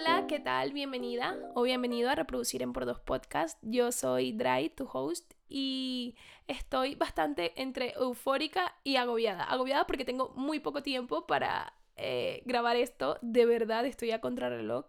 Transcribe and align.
Hola, 0.00 0.26
¿qué 0.26 0.40
tal? 0.40 0.72
Bienvenida 0.72 1.36
o 1.54 1.60
bienvenido 1.60 2.08
a 2.08 2.14
Reproducir 2.14 2.62
en 2.62 2.72
por 2.72 2.86
dos 2.86 3.00
podcast. 3.00 3.58
Yo 3.60 3.92
soy 3.92 4.32
Dry, 4.32 4.70
tu 4.70 4.88
host, 4.90 5.34
y 5.46 6.16
estoy 6.48 6.94
bastante 6.94 7.52
entre 7.60 7.92
eufórica 7.92 8.74
y 8.82 8.96
agobiada. 8.96 9.44
Agobiada 9.44 9.86
porque 9.86 10.06
tengo 10.06 10.32
muy 10.36 10.58
poco 10.58 10.82
tiempo 10.82 11.26
para 11.26 11.74
eh, 11.98 12.40
grabar 12.46 12.76
esto. 12.76 13.18
De 13.20 13.44
verdad, 13.44 13.84
estoy 13.84 14.10
a 14.12 14.22
contrarreloj. 14.22 14.86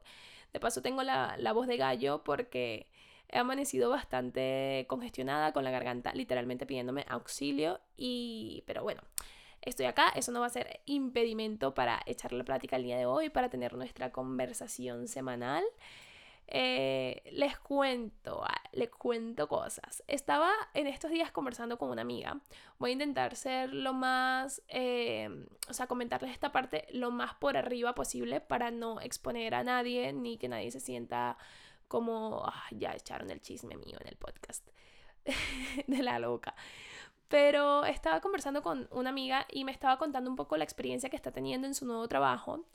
De 0.53 0.61
paso, 0.61 0.81
tengo 0.81 1.03
la, 1.03 1.35
la 1.37 1.51
voz 1.51 1.67
de 1.67 1.75
gallo 1.75 2.23
porque 2.23 2.87
he 3.27 3.37
amanecido 3.37 3.89
bastante 3.89 4.85
congestionada 4.87 5.51
con 5.51 5.65
la 5.65 5.71
garganta, 5.71 6.13
literalmente 6.13 6.65
pidiéndome 6.65 7.03
auxilio. 7.09 7.81
Y, 7.97 8.63
pero 8.65 8.81
bueno, 8.83 9.01
estoy 9.61 9.85
acá, 9.85 10.09
eso 10.15 10.31
no 10.31 10.39
va 10.39 10.47
a 10.47 10.49
ser 10.49 10.81
impedimento 10.85 11.73
para 11.73 12.01
echar 12.05 12.33
la 12.33 12.43
plática 12.43 12.75
el 12.75 12.83
día 12.83 12.97
de 12.97 13.05
hoy, 13.05 13.29
para 13.29 13.49
tener 13.49 13.73
nuestra 13.75 14.11
conversación 14.11 15.07
semanal. 15.07 15.63
Eh, 16.53 17.21
les 17.31 17.57
cuento, 17.59 18.43
ah, 18.43 18.61
les 18.73 18.89
cuento 18.89 19.47
cosas. 19.47 20.03
Estaba 20.07 20.51
en 20.73 20.85
estos 20.85 21.09
días 21.09 21.31
conversando 21.31 21.77
con 21.77 21.89
una 21.89 22.01
amiga. 22.01 22.41
Voy 22.77 22.89
a 22.89 22.93
intentar 22.93 23.37
ser 23.37 23.73
lo 23.73 23.93
más, 23.93 24.61
eh, 24.67 25.29
o 25.69 25.73
sea, 25.73 25.87
comentarles 25.87 26.31
esta 26.31 26.51
parte 26.51 26.87
lo 26.91 27.09
más 27.09 27.35
por 27.35 27.55
arriba 27.55 27.95
posible 27.95 28.41
para 28.41 28.69
no 28.69 28.99
exponer 28.99 29.55
a 29.55 29.63
nadie 29.63 30.11
ni 30.11 30.37
que 30.37 30.49
nadie 30.49 30.71
se 30.71 30.81
sienta 30.81 31.37
como, 31.87 32.43
ah, 32.45 32.65
ya 32.71 32.93
echaron 32.95 33.29
el 33.31 33.41
chisme 33.41 33.77
mío 33.77 33.97
en 34.01 34.07
el 34.07 34.17
podcast 34.17 34.67
de 35.87 36.03
la 36.03 36.19
loca. 36.19 36.53
Pero 37.31 37.85
estaba 37.85 38.19
conversando 38.19 38.61
con 38.61 38.89
una 38.91 39.09
amiga 39.09 39.47
y 39.49 39.63
me 39.63 39.71
estaba 39.71 39.97
contando 39.97 40.29
un 40.29 40.35
poco 40.35 40.57
la 40.57 40.65
experiencia 40.65 41.09
que 41.09 41.15
está 41.15 41.31
teniendo 41.31 41.65
en 41.65 41.73
su 41.73 41.85
nuevo 41.85 42.05
trabajo. 42.09 42.65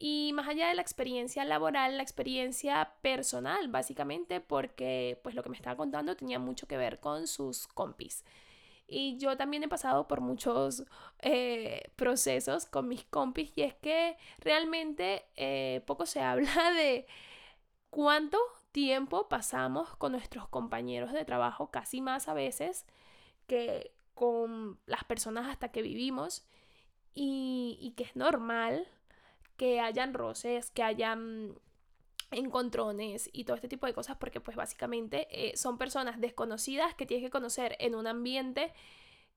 Y 0.00 0.32
más 0.34 0.48
allá 0.48 0.68
de 0.68 0.74
la 0.74 0.82
experiencia 0.82 1.44
laboral, 1.44 1.96
la 1.96 2.02
experiencia 2.02 2.94
personal, 3.00 3.68
básicamente, 3.68 4.40
porque 4.40 5.20
pues 5.22 5.36
lo 5.36 5.44
que 5.44 5.50
me 5.50 5.56
estaba 5.56 5.76
contando 5.76 6.16
tenía 6.16 6.40
mucho 6.40 6.66
que 6.66 6.76
ver 6.76 6.98
con 6.98 7.28
sus 7.28 7.68
compis. 7.68 8.24
Y 8.88 9.18
yo 9.18 9.36
también 9.36 9.62
he 9.62 9.68
pasado 9.68 10.08
por 10.08 10.20
muchos 10.20 10.82
eh, 11.20 11.92
procesos 11.94 12.66
con 12.66 12.88
mis 12.88 13.04
compis 13.04 13.52
y 13.56 13.62
es 13.62 13.74
que 13.74 14.16
realmente 14.40 15.26
eh, 15.36 15.82
poco 15.86 16.06
se 16.06 16.20
habla 16.22 16.72
de 16.72 17.06
cuánto 17.90 18.38
tiempo 18.72 19.28
pasamos 19.28 19.94
con 19.94 20.10
nuestros 20.10 20.48
compañeros 20.48 21.12
de 21.12 21.24
trabajo, 21.24 21.70
casi 21.70 22.00
más 22.00 22.26
a 22.26 22.34
veces 22.34 22.84
que 23.46 23.92
con 24.14 24.78
las 24.86 25.04
personas 25.04 25.48
hasta 25.48 25.70
que 25.70 25.82
vivimos 25.82 26.46
y, 27.14 27.94
que 27.96 28.04
es 28.04 28.16
normal 28.16 28.86
que 29.56 29.80
hayan 29.80 30.14
roces, 30.14 30.70
que 30.70 30.82
hayan 30.82 31.58
encontrones 32.30 33.30
y 33.32 33.44
todo 33.44 33.56
este 33.56 33.68
tipo 33.68 33.86
de 33.86 33.94
cosas 33.94 34.16
porque 34.16 34.40
pues 34.40 34.56
básicamente 34.56 35.28
eh, 35.30 35.56
son 35.56 35.78
personas 35.78 36.20
desconocidas 36.20 36.94
que 36.94 37.06
tienes 37.06 37.24
que 37.24 37.30
conocer 37.30 37.76
en 37.78 37.94
un 37.94 38.06
ambiente 38.06 38.72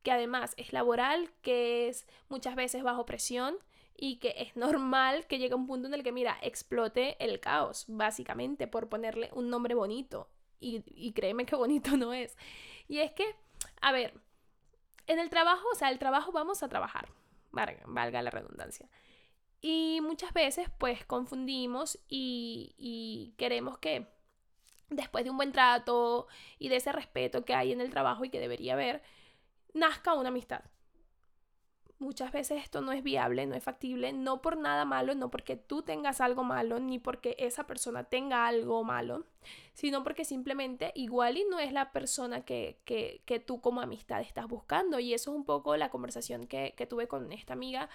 que 0.03 0.11
además 0.11 0.53
es 0.57 0.73
laboral, 0.73 1.31
que 1.41 1.87
es 1.87 2.07
muchas 2.29 2.55
veces 2.55 2.83
bajo 2.83 3.05
presión 3.05 3.57
y 3.95 4.17
que 4.17 4.33
es 4.37 4.55
normal 4.55 5.27
que 5.27 5.39
llegue 5.39 5.55
un 5.55 5.67
punto 5.67 5.87
en 5.87 5.93
el 5.93 6.03
que, 6.03 6.13
mira, 6.13 6.37
explote 6.41 7.17
el 7.23 7.41
caos, 7.41 7.83
básicamente, 7.89 8.65
por 8.65 8.87
ponerle 8.87 9.29
un 9.33 9.49
nombre 9.49 9.75
bonito. 9.75 10.29
Y, 10.61 10.83
y 10.87 11.11
créeme 11.11 11.45
que 11.45 11.57
bonito 11.57 11.97
no 11.97 12.13
es. 12.13 12.37
Y 12.87 12.99
es 12.99 13.11
que 13.11 13.35
a 13.81 13.91
ver, 13.91 14.13
en 15.07 15.19
el 15.19 15.29
trabajo, 15.29 15.65
o 15.71 15.75
sea, 15.75 15.89
el 15.89 15.99
trabajo 15.99 16.31
vamos 16.31 16.63
a 16.63 16.69
trabajar, 16.69 17.09
valga, 17.51 18.21
la 18.21 18.29
redundancia. 18.29 18.89
Y 19.61 19.99
muchas 20.01 20.33
veces 20.33 20.69
pues 20.77 21.05
confundimos 21.05 21.99
y, 22.07 22.75
y 22.77 23.33
queremos 23.37 23.77
que 23.77 24.07
después 24.89 25.23
de 25.23 25.31
un 25.31 25.37
buen 25.37 25.51
trato 25.51 26.27
y 26.57 26.69
de 26.69 26.77
ese 26.77 26.91
respeto 26.91 27.43
que 27.43 27.53
hay 27.53 27.71
en 27.71 27.81
el 27.81 27.89
trabajo 27.89 28.23
y 28.25 28.29
que 28.29 28.39
debería 28.39 28.73
haber, 28.73 29.03
nazca 29.73 30.13
una 30.13 30.29
amistad 30.29 30.61
muchas 31.99 32.31
veces 32.31 32.63
esto 32.63 32.81
no 32.81 32.91
es 32.91 33.03
viable, 33.03 33.45
no 33.45 33.55
es 33.55 33.63
factible, 33.63 34.13
no 34.13 34.41
por 34.41 34.57
nada 34.57 34.85
malo, 34.85 35.13
no 35.15 35.29
porque 35.29 35.57
tú 35.57 35.81
tengas 35.81 36.21
algo 36.21 36.43
malo, 36.43 36.79
ni 36.79 36.97
porque 36.97 37.35
esa 37.37 37.67
persona 37.67 38.05
tenga 38.05 38.47
algo 38.47 38.83
malo, 38.83 39.25
sino 39.73 40.03
porque 40.03 40.25
simplemente 40.25 40.91
igual 40.95 41.37
y 41.37 41.45
no 41.45 41.59
es 41.59 41.73
la 41.73 41.91
persona 41.91 42.45
que, 42.45 42.79
que, 42.85 43.21
que 43.25 43.39
tú 43.39 43.61
como 43.61 43.81
amistad 43.81 44.21
estás 44.21 44.47
buscando. 44.47 44.99
Y 44.99 45.13
eso 45.13 45.31
es 45.31 45.37
un 45.37 45.45
poco 45.45 45.75
la 45.77 45.89
conversación 45.89 46.47
que, 46.47 46.73
que 46.75 46.87
tuve 46.87 47.07
con 47.07 47.31
esta 47.31 47.53
amiga 47.53 47.89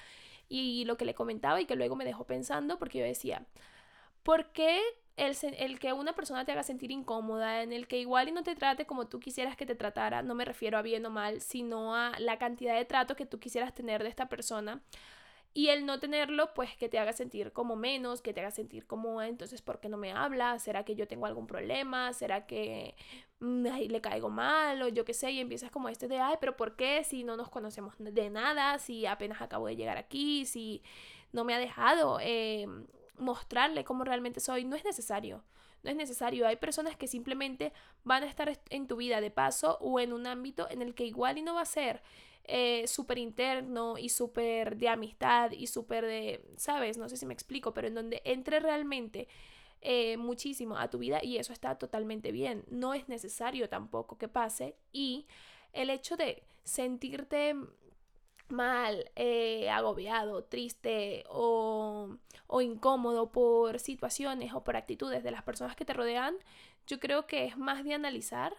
y 0.48 0.84
lo 0.84 0.96
que 0.96 1.06
le 1.06 1.14
comentaba 1.14 1.60
y 1.60 1.66
que 1.66 1.76
luego 1.76 1.96
me 1.96 2.04
dejó 2.04 2.24
pensando 2.24 2.78
porque 2.78 2.98
yo 2.98 3.04
decía, 3.04 3.46
¿por 4.22 4.52
qué 4.52 4.80
el, 5.16 5.78
que 5.78 5.92
una 5.92 6.14
persona 6.14 6.44
te 6.44 6.52
haga 6.52 6.62
sentir 6.62 6.90
incómoda, 6.90 7.62
en 7.62 7.72
el 7.72 7.86
que 7.86 7.98
igual 7.98 8.28
y 8.28 8.32
no 8.32 8.42
te 8.42 8.56
trate 8.56 8.86
como 8.86 9.06
tú 9.06 9.20
quisieras 9.20 9.56
que 9.56 9.66
te 9.66 9.74
tratara, 9.74 10.22
no 10.22 10.34
me 10.34 10.44
refiero 10.44 10.76
a 10.78 10.82
bien 10.82 11.06
o 11.06 11.10
mal, 11.10 11.40
sino 11.40 11.94
a 11.94 12.18
la 12.18 12.38
cantidad 12.38 12.76
de 12.76 12.84
trato 12.84 13.16
que 13.16 13.26
tú 13.26 13.38
quisieras 13.38 13.74
tener 13.74 14.02
de 14.02 14.08
esta 14.08 14.28
persona. 14.28 14.82
Y 15.56 15.68
el 15.68 15.86
no 15.86 16.00
tenerlo, 16.00 16.52
pues 16.52 16.76
que 16.76 16.88
te 16.88 16.98
haga 16.98 17.12
sentir 17.12 17.52
como 17.52 17.76
menos, 17.76 18.22
que 18.22 18.34
te 18.34 18.40
haga 18.40 18.50
sentir 18.50 18.86
como, 18.88 19.22
entonces, 19.22 19.62
¿por 19.62 19.78
qué 19.78 19.88
no 19.88 19.96
me 19.96 20.10
habla? 20.12 20.58
¿Será 20.58 20.84
que 20.84 20.96
yo 20.96 21.06
tengo 21.06 21.26
algún 21.26 21.46
problema? 21.46 22.12
¿Será 22.12 22.44
que 22.46 22.96
mm, 23.38 23.66
le 23.88 24.00
caigo 24.00 24.30
mal? 24.30 24.82
O 24.82 24.88
yo 24.88 25.04
qué 25.04 25.14
sé, 25.14 25.30
y 25.30 25.38
empiezas 25.38 25.70
como 25.70 25.88
este 25.88 26.08
de, 26.08 26.18
ay, 26.18 26.36
pero 26.40 26.56
¿por 26.56 26.74
qué? 26.74 27.04
Si 27.04 27.22
no 27.22 27.36
nos 27.36 27.50
conocemos 27.50 27.94
de 27.98 28.30
nada, 28.30 28.78
si 28.80 29.06
apenas 29.06 29.40
acabo 29.42 29.68
de 29.68 29.76
llegar 29.76 29.96
aquí, 29.96 30.44
si 30.44 30.82
no 31.32 31.44
me 31.44 31.54
ha 31.54 31.58
dejado. 31.60 32.18
Eh, 32.20 32.66
mostrarle 33.18 33.84
cómo 33.84 34.04
realmente 34.04 34.40
soy, 34.40 34.64
no 34.64 34.76
es 34.76 34.84
necesario. 34.84 35.44
No 35.82 35.90
es 35.90 35.96
necesario. 35.96 36.46
Hay 36.46 36.56
personas 36.56 36.96
que 36.96 37.06
simplemente 37.06 37.72
van 38.04 38.22
a 38.22 38.26
estar 38.26 38.58
en 38.70 38.86
tu 38.86 38.96
vida 38.96 39.20
de 39.20 39.30
paso 39.30 39.76
o 39.80 40.00
en 40.00 40.14
un 40.14 40.26
ámbito 40.26 40.66
en 40.70 40.80
el 40.80 40.94
que 40.94 41.04
igual 41.04 41.36
y 41.36 41.42
no 41.42 41.54
va 41.54 41.60
a 41.60 41.66
ser 41.66 42.02
eh, 42.44 42.86
súper 42.86 43.18
interno 43.18 43.98
y 43.98 44.08
súper 44.08 44.76
de 44.76 44.88
amistad 44.88 45.52
y 45.52 45.66
súper 45.66 46.06
de, 46.06 46.44
¿sabes? 46.56 46.96
No 46.96 47.08
sé 47.08 47.18
si 47.18 47.26
me 47.26 47.34
explico, 47.34 47.74
pero 47.74 47.88
en 47.88 47.94
donde 47.94 48.22
entre 48.24 48.60
realmente 48.60 49.28
eh, 49.82 50.16
muchísimo 50.16 50.78
a 50.78 50.88
tu 50.88 50.98
vida 50.98 51.22
y 51.22 51.36
eso 51.36 51.52
está 51.52 51.76
totalmente 51.76 52.32
bien. 52.32 52.64
No 52.68 52.94
es 52.94 53.08
necesario 53.08 53.68
tampoco 53.68 54.16
que 54.16 54.28
pase 54.28 54.76
y 54.92 55.26
el 55.74 55.90
hecho 55.90 56.16
de 56.16 56.42
sentirte 56.64 57.54
mal, 58.48 59.10
eh, 59.16 59.70
agobiado, 59.70 60.44
triste 60.44 61.24
o, 61.28 62.16
o 62.46 62.60
incómodo 62.60 63.32
por 63.32 63.78
situaciones 63.80 64.52
o 64.54 64.64
por 64.64 64.76
actitudes 64.76 65.22
de 65.22 65.30
las 65.30 65.42
personas 65.42 65.76
que 65.76 65.84
te 65.84 65.94
rodean, 65.94 66.36
yo 66.86 67.00
creo 67.00 67.26
que 67.26 67.46
es 67.46 67.56
más 67.56 67.84
de 67.84 67.94
analizar 67.94 68.54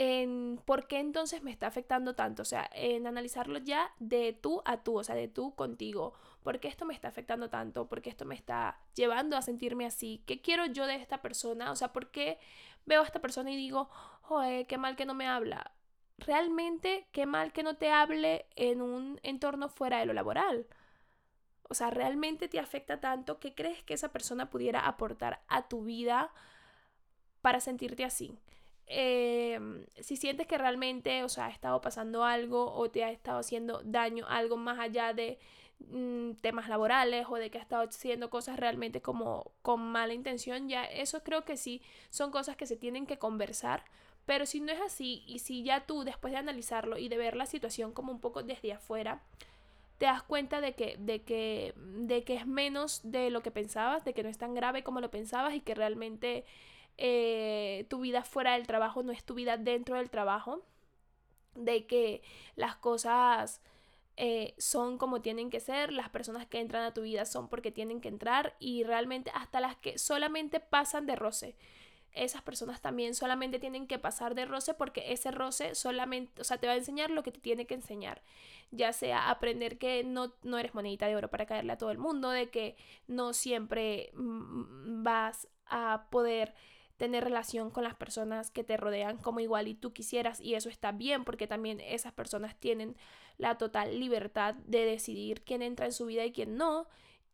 en 0.00 0.60
por 0.64 0.86
qué 0.86 1.00
entonces 1.00 1.42
me 1.42 1.50
está 1.50 1.66
afectando 1.66 2.14
tanto, 2.14 2.42
o 2.42 2.44
sea, 2.44 2.70
en 2.72 3.08
analizarlo 3.08 3.58
ya 3.58 3.90
de 3.98 4.32
tú 4.32 4.62
a 4.64 4.84
tú, 4.84 4.98
o 4.98 5.02
sea, 5.02 5.16
de 5.16 5.26
tú 5.26 5.56
contigo, 5.56 6.14
por 6.44 6.60
qué 6.60 6.68
esto 6.68 6.84
me 6.84 6.94
está 6.94 7.08
afectando 7.08 7.50
tanto, 7.50 7.88
por 7.88 8.00
qué 8.00 8.08
esto 8.10 8.24
me 8.24 8.36
está 8.36 8.78
llevando 8.94 9.36
a 9.36 9.42
sentirme 9.42 9.86
así, 9.86 10.22
qué 10.24 10.40
quiero 10.40 10.66
yo 10.66 10.86
de 10.86 10.94
esta 10.94 11.20
persona, 11.20 11.72
o 11.72 11.76
sea, 11.76 11.92
por 11.92 12.12
qué 12.12 12.38
veo 12.86 13.02
a 13.02 13.04
esta 13.04 13.20
persona 13.20 13.50
y 13.50 13.56
digo, 13.56 13.88
joder, 14.22 14.68
qué 14.68 14.78
mal 14.78 14.94
que 14.94 15.04
no 15.04 15.14
me 15.14 15.26
habla, 15.26 15.72
realmente 16.18 17.06
qué 17.12 17.26
mal 17.26 17.52
que 17.52 17.62
no 17.62 17.76
te 17.76 17.90
hable 17.90 18.46
en 18.56 18.82
un 18.82 19.20
entorno 19.22 19.68
fuera 19.68 19.98
de 19.98 20.06
lo 20.06 20.12
laboral. 20.12 20.66
O 21.68 21.74
sea, 21.74 21.90
realmente 21.90 22.48
te 22.48 22.58
afecta 22.58 23.00
tanto 23.00 23.38
que 23.38 23.54
crees 23.54 23.82
que 23.82 23.94
esa 23.94 24.10
persona 24.10 24.50
pudiera 24.50 24.80
aportar 24.80 25.42
a 25.48 25.68
tu 25.68 25.84
vida 25.84 26.32
para 27.42 27.60
sentirte 27.60 28.04
así. 28.04 28.38
Em, 28.86 29.84
si 30.00 30.16
sientes 30.16 30.46
que 30.46 30.56
realmente, 30.56 31.22
o 31.22 31.28
sea, 31.28 31.46
ha 31.46 31.50
estado 31.50 31.80
pasando 31.80 32.24
algo 32.24 32.72
o 32.72 32.90
te 32.90 33.04
ha 33.04 33.10
estado 33.10 33.38
haciendo 33.38 33.82
daño, 33.84 34.26
algo 34.28 34.56
más 34.56 34.78
allá 34.78 35.12
de 35.12 35.38
mm, 35.80 36.32
temas 36.40 36.68
laborales 36.70 37.26
o 37.28 37.36
de 37.36 37.50
que 37.50 37.58
ha 37.58 37.60
estado 37.60 37.82
haciendo 37.86 38.30
cosas 38.30 38.58
realmente 38.58 39.02
como 39.02 39.52
con 39.62 39.80
mala 39.92 40.14
intención, 40.14 40.68
ya 40.70 40.84
eso 40.84 41.22
creo 41.22 41.44
que 41.44 41.58
sí 41.58 41.82
son 42.10 42.30
cosas 42.30 42.56
que 42.56 42.66
se 42.66 42.76
tienen 42.76 43.06
que 43.06 43.18
conversar 43.18 43.84
pero 44.28 44.44
si 44.44 44.60
no 44.60 44.70
es 44.70 44.80
así 44.82 45.24
y 45.26 45.38
si 45.38 45.62
ya 45.62 45.86
tú 45.86 46.04
después 46.04 46.34
de 46.34 46.38
analizarlo 46.38 46.98
y 46.98 47.08
de 47.08 47.16
ver 47.16 47.34
la 47.34 47.46
situación 47.46 47.92
como 47.92 48.12
un 48.12 48.20
poco 48.20 48.42
desde 48.42 48.74
afuera, 48.74 49.22
te 49.96 50.04
das 50.04 50.22
cuenta 50.22 50.60
de 50.60 50.74
que, 50.74 50.98
de 50.98 51.22
que, 51.22 51.72
de 51.78 52.24
que 52.24 52.34
es 52.34 52.46
menos 52.46 53.00
de 53.04 53.30
lo 53.30 53.42
que 53.42 53.50
pensabas, 53.50 54.04
de 54.04 54.12
que 54.12 54.22
no 54.22 54.28
es 54.28 54.36
tan 54.36 54.52
grave 54.52 54.82
como 54.82 55.00
lo 55.00 55.10
pensabas 55.10 55.54
y 55.54 55.62
que 55.62 55.74
realmente 55.74 56.44
eh, 56.98 57.86
tu 57.88 58.00
vida 58.00 58.22
fuera 58.22 58.52
del 58.52 58.66
trabajo 58.66 59.02
no 59.02 59.12
es 59.12 59.24
tu 59.24 59.32
vida 59.32 59.56
dentro 59.56 59.96
del 59.96 60.10
trabajo, 60.10 60.62
de 61.54 61.86
que 61.86 62.20
las 62.54 62.76
cosas 62.76 63.62
eh, 64.18 64.54
son 64.58 64.98
como 64.98 65.22
tienen 65.22 65.48
que 65.48 65.60
ser, 65.60 65.90
las 65.90 66.10
personas 66.10 66.46
que 66.46 66.60
entran 66.60 66.84
a 66.84 66.92
tu 66.92 67.00
vida 67.00 67.24
son 67.24 67.48
porque 67.48 67.72
tienen 67.72 68.02
que 68.02 68.08
entrar 68.08 68.56
y 68.58 68.84
realmente 68.84 69.30
hasta 69.32 69.58
las 69.58 69.76
que 69.76 69.96
solamente 69.96 70.60
pasan 70.60 71.06
de 71.06 71.16
roce 71.16 71.56
esas 72.12 72.42
personas 72.42 72.80
también 72.80 73.14
solamente 73.14 73.58
tienen 73.58 73.86
que 73.86 73.98
pasar 73.98 74.34
de 74.34 74.44
roce 74.44 74.74
porque 74.74 75.12
ese 75.12 75.30
roce 75.30 75.74
solamente, 75.74 76.40
o 76.40 76.44
sea, 76.44 76.58
te 76.58 76.66
va 76.66 76.72
a 76.72 76.76
enseñar 76.76 77.10
lo 77.10 77.22
que 77.22 77.32
te 77.32 77.40
tiene 77.40 77.66
que 77.66 77.74
enseñar. 77.74 78.22
Ya 78.70 78.92
sea 78.92 79.30
aprender 79.30 79.78
que 79.78 80.04
no, 80.04 80.34
no 80.42 80.58
eres 80.58 80.74
monedita 80.74 81.06
de 81.06 81.16
oro 81.16 81.30
para 81.30 81.46
caerle 81.46 81.72
a 81.72 81.78
todo 81.78 81.90
el 81.90 81.98
mundo, 81.98 82.30
de 82.30 82.50
que 82.50 82.76
no 83.06 83.32
siempre 83.32 84.10
mm, 84.14 85.02
vas 85.02 85.48
a 85.66 86.06
poder 86.10 86.54
tener 86.98 87.24
relación 87.24 87.70
con 87.70 87.84
las 87.84 87.94
personas 87.94 88.50
que 88.50 88.64
te 88.64 88.76
rodean 88.76 89.16
como 89.18 89.40
igual 89.40 89.68
y 89.68 89.74
tú 89.74 89.92
quisieras 89.92 90.40
y 90.40 90.54
eso 90.54 90.68
está 90.68 90.90
bien 90.90 91.24
porque 91.24 91.46
también 91.46 91.80
esas 91.80 92.12
personas 92.12 92.56
tienen 92.56 92.96
la 93.38 93.56
total 93.56 94.00
libertad 94.00 94.56
de 94.66 94.84
decidir 94.84 95.42
quién 95.42 95.62
entra 95.62 95.86
en 95.86 95.92
su 95.92 96.06
vida 96.06 96.24
y 96.24 96.32
quién 96.32 96.56
no 96.56 96.88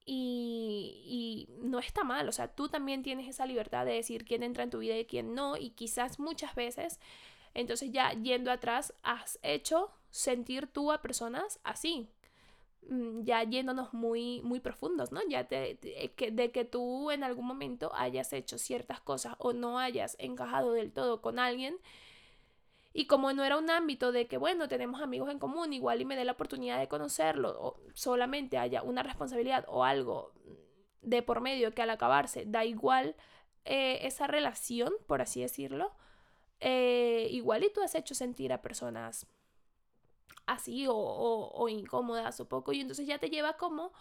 y, 0.07 1.49
no 1.61 1.79
está 1.79 2.05
mal, 2.05 2.29
o 2.29 2.33
sea, 2.33 2.49
tú 2.49 2.69
también 2.69 3.03
tienes 3.03 3.29
esa 3.29 3.47
libertad 3.47 3.87
de 3.87 3.93
decir 3.93 4.25
quién 4.25 4.43
entra 4.43 4.63
en 4.65 4.71
tu 4.71 4.79
vida 4.79 4.97
y 4.97 5.07
quién 5.07 5.35
no, 5.35 5.57
y 5.57 5.71
quizás 5.71 6.19
muchas 6.19 6.55
veces, 6.55 7.01
entonces 7.55 7.91
ya 7.91 8.13
yendo 8.13 8.51
atrás, 8.51 8.95
has 9.03 9.39
hecho 9.43 9.91
sentir 10.11 10.67
tú 10.67 10.93
a 10.93 11.01
personas 11.01 11.59
así, 11.65 12.09
mm, 12.89 13.23
ya 13.23 13.43
yéndonos 13.45 13.95
muy, 13.95 14.43
muy 14.43 14.61
profundos, 14.61 15.11
¿no? 15.11 15.21
Ya 15.29 15.45
te, 15.49 15.79
que, 16.17 16.31
de 16.31 16.53
que 16.53 16.65
tú 16.65 17.11
en 17.11 17.25
algún 17.25 17.47
momento 17.47 17.91
hayas 17.95 18.33
hecho 18.33 18.59
ciertas 18.59 19.01
cosas 19.01 19.35
o 19.39 19.53
no 19.53 19.79
hayas 19.79 20.17
encajado 20.19 20.73
del 20.73 20.93
todo 20.93 21.23
con 21.23 21.39
alguien 21.39 21.77
y 22.97 23.07
como 23.07 23.33
no 23.33 23.43
era 23.45 23.59
un 23.59 23.69
ámbito 23.71 24.13
de 24.13 24.29
que, 24.29 24.39
bueno, 24.39 24.69
tenemos 24.69 25.03
amigos 25.03 25.29
en 25.29 25.41
común, 25.41 25.73
igual 25.73 26.01
y 26.01 26.05
me 26.05 26.15
dé 26.15 26.25
la 26.25 26.33
oportunidad 26.33 26.79
de 26.79 26.87
conocerlo, 26.87 27.51
o 27.61 27.81
solamente 27.93 28.57
haya 28.57 28.85
una 28.85 29.03
responsabilidad 29.03 29.65
o 29.67 29.83
algo 29.83 30.33
de 31.03 31.21
por 31.23 31.41
medio 31.41 31.75
que 31.75 31.83
al 31.83 31.91
acabarse 31.91 32.45
da 32.47 32.65
igual 32.65 33.17
eh, 33.65 33.99
esa 34.03 34.29
relación, 34.29 34.93
por 35.09 35.21
así 35.21 35.41
decirlo, 35.41 35.91
eh, 36.61 37.27
igual 37.33 37.65
y 37.65 37.73
tú 37.73 37.83
has 37.83 37.97
hecho 37.97 38.15
sentir 38.15 38.53
a 38.53 38.63
personas 38.63 39.27
así 40.47 40.87
o, 40.87 40.95
o, 40.95 41.69
incómodas 41.69 42.39
o 42.39 42.49
poco, 42.49 42.73
y 42.73 42.81
entonces 42.81 43.09
ya 43.09 43.19
te 43.19 43.29
lleva 43.29 43.57
como 43.57 43.93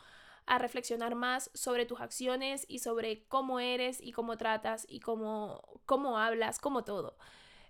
a 0.46 0.60
reflexionar 0.60 1.16
más 1.16 1.50
sobre 1.56 1.88
tus 1.88 2.00
acciones 2.00 2.66
y 2.68 2.80
sobre 2.80 3.24
cómo 3.28 3.60
eres 3.60 4.00
y 4.00 4.12
cómo 4.12 4.38
tratas 4.38 4.86
y 4.88 5.00
cómo, 5.00 5.64
cómo 5.88 6.20
hablas, 6.20 6.60
como 6.60 6.84
todo. 6.84 7.18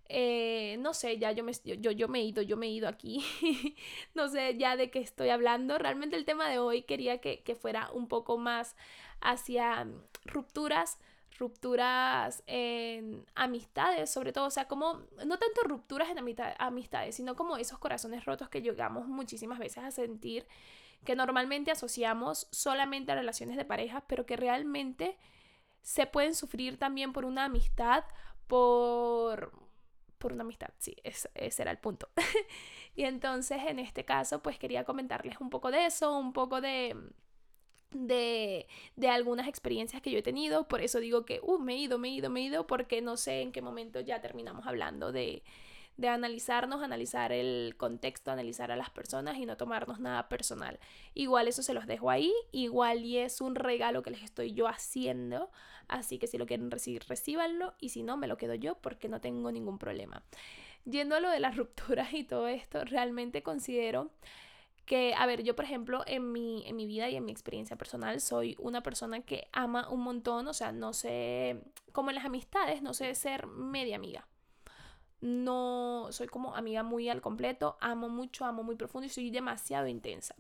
Eh, 0.10 0.78
no 0.80 0.94
sé, 0.94 1.18
ya 1.18 1.32
yo 1.32 1.44
me, 1.44 1.54
yo, 1.64 1.92
yo 1.92 2.08
me 2.08 2.20
he 2.20 2.24
ido, 2.24 2.42
yo 2.42 2.58
me 2.58 2.68
he 2.68 2.72
ido 2.72 2.88
aquí, 2.88 3.26
no 4.14 4.28
sé 4.28 4.58
ya 4.58 4.76
de 4.76 4.92
qué 4.92 5.00
estoy 5.00 5.30
hablando. 5.30 5.78
Realmente 5.78 6.16
el 6.16 6.26
tema 6.26 6.50
de 6.50 6.60
hoy 6.60 6.84
quería 6.84 7.20
que, 7.20 7.42
que 7.44 7.56
fuera 7.56 7.90
un 7.92 8.08
poco 8.08 8.38
más 8.38 8.76
hacia 9.22 9.88
rupturas, 10.26 11.00
rupturas 11.40 12.44
en 12.48 13.26
amistades, 13.36 14.10
sobre 14.12 14.34
todo, 14.34 14.46
o 14.46 14.52
sea, 14.52 14.68
como, 14.68 15.02
no 15.26 15.40
tanto 15.40 15.62
rupturas 15.64 16.10
en 16.10 16.18
amistades, 16.60 17.16
sino 17.16 17.36
como 17.36 17.58
esos 17.58 17.80
corazones 17.80 18.26
rotos 18.26 18.50
que 18.50 18.62
llegamos 18.62 19.08
muchísimas 19.08 19.60
veces 19.60 19.84
a 19.84 19.92
sentir, 19.92 20.46
que 21.06 21.16
normalmente 21.16 21.72
asociamos 21.72 22.48
solamente 22.52 23.12
a 23.12 23.16
relaciones 23.16 23.58
de 23.58 23.66
pareja, 23.66 24.04
pero 24.08 24.26
que 24.26 24.38
realmente 24.38 25.18
se 25.82 26.06
pueden 26.06 26.36
sufrir 26.36 26.78
también 26.78 27.14
por 27.14 27.26
una 27.26 27.46
amistad, 27.46 28.06
por 28.48 29.52
por 30.24 30.32
una 30.32 30.44
amistad, 30.44 30.70
sí, 30.80 30.96
ese, 31.04 31.30
era 31.36 31.70
el 31.70 31.80
punto. 31.80 32.08
y 32.96 33.04
entonces 33.04 33.60
en 33.68 33.78
este 33.78 34.06
caso 34.06 34.42
pues 34.42 34.58
quería 34.58 34.86
comentarles 34.86 35.42
un 35.42 35.50
poco 35.50 35.70
de 35.70 35.86
eso, 35.86 36.18
un 36.18 36.32
poco 36.32 36.62
de, 36.62 36.96
de, 37.92 38.66
de, 38.96 39.10
algunas 39.10 39.50
experiencias 39.50 40.02
que 40.02 40.12
yo 40.12 40.20
he 40.20 40.24
tenido. 40.24 40.66
Por 40.70 40.80
eso 40.80 41.02
digo 41.02 41.26
que, 41.26 41.42
uh, 41.44 41.60
me 41.60 41.74
he 41.74 41.78
ido, 41.78 42.00
me 42.00 42.08
he 42.08 42.12
ido, 42.12 42.30
me 42.30 42.40
he 42.40 42.44
ido, 42.44 42.66
porque 42.66 43.02
no 43.02 43.18
sé 43.18 43.42
en 43.42 43.52
qué 43.52 43.62
momento 43.62 44.00
ya 44.00 44.22
terminamos 44.22 44.66
hablando 44.66 45.12
de, 45.12 45.44
de 45.98 46.10
analizarnos, 46.10 46.82
analizar 46.82 47.32
el 47.32 47.76
contexto, 47.78 48.32
analizar 48.32 48.72
a 48.72 48.76
las 48.76 48.90
personas 48.90 49.38
y 49.38 49.46
no 49.46 49.58
tomarnos 49.58 50.00
nada 50.00 50.28
personal. 50.28 50.80
Igual 51.14 51.48
eso 51.48 51.62
se 51.62 51.74
los 51.74 51.86
dejo 51.86 52.10
ahí, 52.10 52.34
igual 52.52 53.06
y 53.06 53.18
es 53.18 53.42
un 53.42 53.56
regalo 53.56 54.02
que 54.02 54.12
les 54.12 54.24
estoy 54.24 54.54
yo 54.54 54.68
haciendo, 54.68 55.52
así 55.88 56.18
que 56.18 56.28
si 56.28 56.38
lo 56.38 56.48
quieren 56.48 56.72
recibir, 56.72 57.04
recíbanlo 57.08 57.74
y 57.80 57.90
si 57.90 58.04
no, 58.04 58.18
me 58.18 58.28
lo 58.28 58.38
quedo 58.38 58.56
yo 58.56 58.76
porque 58.76 59.08
no 59.08 59.22
tengo 59.22 59.52
ningún 59.52 59.78
problema. 59.78 60.24
Yendo 60.86 61.16
a 61.16 61.20
lo 61.20 61.30
de 61.30 61.40
las 61.40 61.56
rupturas 61.58 62.14
y 62.14 62.24
todo 62.24 62.48
esto, 62.48 62.84
realmente 62.86 63.44
considero 63.44 64.12
que, 64.86 65.14
a 65.14 65.26
ver, 65.26 65.44
yo 65.44 65.56
por 65.56 65.64
ejemplo 65.64 66.04
en 66.08 66.32
mi, 66.34 66.68
en 66.68 66.76
mi 66.76 66.88
vida 66.88 67.10
y 67.10 67.16
en 67.16 67.24
mi 67.24 67.32
experiencia 67.32 67.78
personal 67.78 68.20
soy 68.20 68.58
una 68.60 68.84
persona 68.84 69.22
que 69.22 69.48
ama 69.54 69.88
un 69.90 70.02
montón, 70.02 70.48
o 70.48 70.54
sea, 70.54 70.72
no 70.72 70.92
sé, 70.92 71.62
como 71.94 72.10
en 72.10 72.16
las 72.16 72.26
amistades, 72.26 72.82
no 72.82 72.94
sé 72.94 73.14
ser 73.16 73.48
media 73.48 73.96
amiga 73.96 74.28
no 75.24 76.08
soy 76.12 76.28
como 76.28 76.56
amiga 76.56 76.84
muy 76.84 77.08
al 77.10 77.22
completo, 77.22 77.78
amo 77.80 78.10
mucho, 78.10 78.44
amo 78.46 78.62
muy 78.62 78.76
profundo 78.76 79.08
y 79.08 79.10
soy 79.10 79.32
demasiado 79.32 79.88
intensa. 79.88 80.36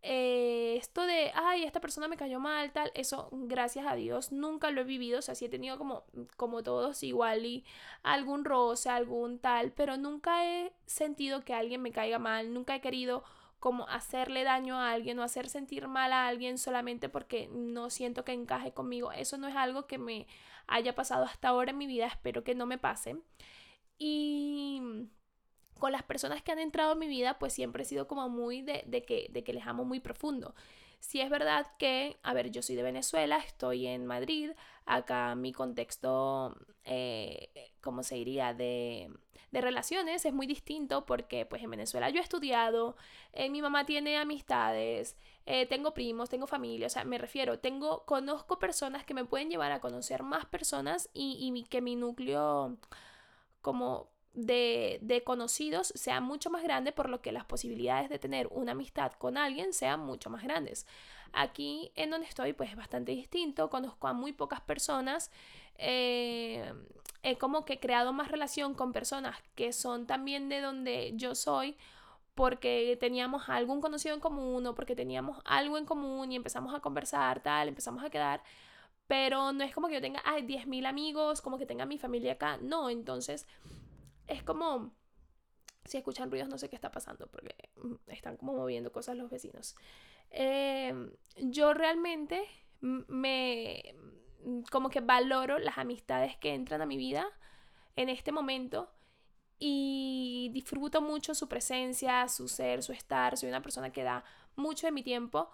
Eh, 0.00 0.76
esto 0.78 1.02
de, 1.02 1.30
ay, 1.34 1.64
esta 1.64 1.80
persona 1.80 2.08
me 2.08 2.16
cayó 2.16 2.40
mal, 2.40 2.72
tal, 2.72 2.90
eso, 2.94 3.28
gracias 3.32 3.84
a 3.86 3.96
Dios, 3.96 4.32
nunca 4.32 4.70
lo 4.70 4.80
he 4.80 4.84
vivido, 4.84 5.18
o 5.18 5.22
sea, 5.22 5.34
sí 5.34 5.46
he 5.46 5.48
tenido 5.48 5.76
como, 5.76 6.04
como 6.36 6.62
todos 6.62 7.02
igual 7.02 7.44
y 7.44 7.64
algún 8.02 8.44
roce, 8.44 8.88
algún 8.88 9.40
tal, 9.40 9.72
pero 9.72 9.96
nunca 9.96 10.46
he 10.46 10.72
sentido 10.86 11.44
que 11.44 11.52
alguien 11.52 11.82
me 11.82 11.92
caiga 11.92 12.18
mal, 12.18 12.54
nunca 12.54 12.76
he 12.76 12.80
querido 12.80 13.24
como 13.60 13.88
hacerle 13.88 14.44
daño 14.44 14.78
a 14.78 14.92
alguien 14.92 15.18
o 15.18 15.22
hacer 15.22 15.48
sentir 15.48 15.88
mal 15.88 16.12
a 16.12 16.28
alguien 16.28 16.58
solamente 16.58 17.08
porque 17.08 17.48
no 17.52 17.90
siento 17.90 18.24
que 18.24 18.32
encaje 18.32 18.72
conmigo. 18.72 19.10
Eso 19.10 19.36
no 19.36 19.48
es 19.48 19.56
algo 19.56 19.86
que 19.86 19.98
me 19.98 20.28
haya 20.68 20.94
pasado 20.94 21.24
hasta 21.24 21.48
ahora 21.48 21.72
en 21.72 21.78
mi 21.78 21.86
vida, 21.88 22.06
espero 22.06 22.44
que 22.44 22.54
no 22.54 22.66
me 22.66 22.78
pase. 22.78 23.16
Y 23.98 24.80
con 25.78 25.92
las 25.92 26.02
personas 26.02 26.42
que 26.42 26.52
han 26.52 26.58
entrado 26.58 26.92
en 26.92 26.98
mi 26.98 27.08
vida, 27.08 27.38
pues 27.38 27.52
siempre 27.52 27.82
he 27.82 27.86
sido 27.86 28.06
como 28.06 28.28
muy 28.28 28.62
de, 28.62 28.84
que, 29.06 29.28
de 29.30 29.44
que 29.44 29.52
les 29.52 29.66
amo 29.66 29.84
muy 29.84 30.00
profundo. 30.00 30.54
Si 31.00 31.20
es 31.20 31.30
verdad 31.30 31.66
que, 31.78 32.18
a 32.22 32.34
ver, 32.34 32.50
yo 32.50 32.60
soy 32.60 32.74
de 32.74 32.82
Venezuela, 32.82 33.38
estoy 33.38 33.86
en 33.86 34.04
Madrid, 34.04 34.50
acá 34.84 35.36
mi 35.36 35.52
contexto, 35.52 36.56
eh, 36.84 37.72
¿cómo 37.80 38.02
se 38.02 38.16
diría?, 38.16 38.52
de, 38.52 39.08
de, 39.52 39.60
relaciones 39.60 40.24
es 40.24 40.32
muy 40.32 40.48
distinto 40.48 41.06
porque 41.06 41.46
pues 41.46 41.62
en 41.62 41.70
Venezuela 41.70 42.10
yo 42.10 42.18
he 42.18 42.22
estudiado, 42.22 42.96
eh, 43.32 43.48
mi 43.48 43.62
mamá 43.62 43.86
tiene 43.86 44.18
amistades, 44.18 45.16
eh, 45.46 45.66
tengo 45.66 45.94
primos, 45.94 46.30
tengo 46.30 46.48
familia, 46.48 46.88
o 46.88 46.90
sea, 46.90 47.04
me 47.04 47.16
refiero, 47.16 47.60
tengo, 47.60 48.04
conozco 48.04 48.58
personas 48.58 49.04
que 49.04 49.14
me 49.14 49.24
pueden 49.24 49.50
llevar 49.50 49.70
a 49.70 49.80
conocer 49.80 50.24
más 50.24 50.46
personas 50.46 51.08
y, 51.14 51.38
y 51.40 51.62
que 51.64 51.80
mi 51.80 51.94
núcleo 51.94 52.76
como 53.62 54.10
de, 54.34 54.98
de, 55.02 55.24
conocidos 55.24 55.88
sea 55.96 56.20
mucho 56.20 56.50
más 56.50 56.62
grande, 56.62 56.92
por 56.92 57.08
lo 57.08 57.20
que 57.20 57.32
las 57.32 57.44
posibilidades 57.44 58.08
de 58.08 58.18
tener 58.18 58.46
una 58.50 58.72
amistad 58.72 59.12
con 59.12 59.36
alguien 59.36 59.72
sean 59.72 60.00
mucho 60.00 60.30
más 60.30 60.44
grandes. 60.44 60.86
Aquí 61.32 61.92
en 61.94 62.10
donde 62.10 62.26
estoy, 62.26 62.52
pues 62.52 62.70
es 62.70 62.76
bastante 62.76 63.12
distinto, 63.12 63.68
conozco 63.68 64.06
a 64.08 64.12
muy 64.12 64.32
pocas 64.32 64.60
personas, 64.60 65.30
eh, 65.76 66.72
he 67.22 67.36
como 67.36 67.64
que 67.64 67.80
creado 67.80 68.12
más 68.12 68.30
relación 68.30 68.74
con 68.74 68.92
personas 68.92 69.36
que 69.54 69.72
son 69.72 70.06
también 70.06 70.48
de 70.48 70.60
donde 70.60 71.12
yo 71.16 71.34
soy, 71.34 71.76
porque 72.34 72.96
teníamos 73.00 73.48
algún 73.48 73.80
conocido 73.80 74.14
en 74.14 74.20
común 74.20 74.64
o 74.66 74.74
porque 74.74 74.94
teníamos 74.94 75.40
algo 75.44 75.76
en 75.76 75.84
común 75.84 76.30
y 76.30 76.36
empezamos 76.36 76.72
a 76.72 76.80
conversar, 76.80 77.42
tal, 77.42 77.66
empezamos 77.66 78.04
a 78.04 78.10
quedar 78.10 78.42
pero 79.08 79.52
no 79.52 79.64
es 79.64 79.74
como 79.74 79.88
que 79.88 79.94
yo 79.94 80.00
tenga, 80.00 80.22
ay, 80.24 80.42
10.000 80.42 80.86
amigos, 80.86 81.40
como 81.40 81.58
que 81.58 81.66
tenga 81.66 81.86
mi 81.86 81.98
familia 81.98 82.34
acá. 82.34 82.58
No, 82.58 82.90
entonces 82.90 83.46
es 84.26 84.42
como, 84.42 84.92
si 85.86 85.96
escuchan 85.96 86.30
ruidos 86.30 86.48
no 86.48 86.58
sé 86.58 86.68
qué 86.68 86.76
está 86.76 86.92
pasando, 86.92 87.26
porque 87.26 87.56
mm, 87.76 88.10
están 88.10 88.36
como 88.36 88.54
moviendo 88.54 88.92
cosas 88.92 89.16
los 89.16 89.30
vecinos. 89.30 89.74
Em, 90.30 91.10
yo 91.38 91.72
realmente 91.72 92.44
me, 92.80 93.94
como 94.70 94.90
que 94.90 95.00
valoro 95.00 95.58
las 95.58 95.78
amistades 95.78 96.36
que 96.36 96.52
entran 96.52 96.82
a 96.82 96.86
mi 96.86 96.98
vida 96.98 97.26
en 97.96 98.10
este 98.10 98.30
momento 98.30 98.92
y 99.58 100.50
disfruto 100.52 101.00
mucho 101.00 101.34
su 101.34 101.48
presencia, 101.48 102.28
su 102.28 102.46
ser, 102.46 102.82
su 102.82 102.92
estar. 102.92 103.38
Soy 103.38 103.48
una 103.48 103.62
persona 103.62 103.90
que 103.90 104.02
da 104.02 104.22
mucho 104.54 104.86
de 104.86 104.92
mi 104.92 105.02
tiempo 105.02 105.50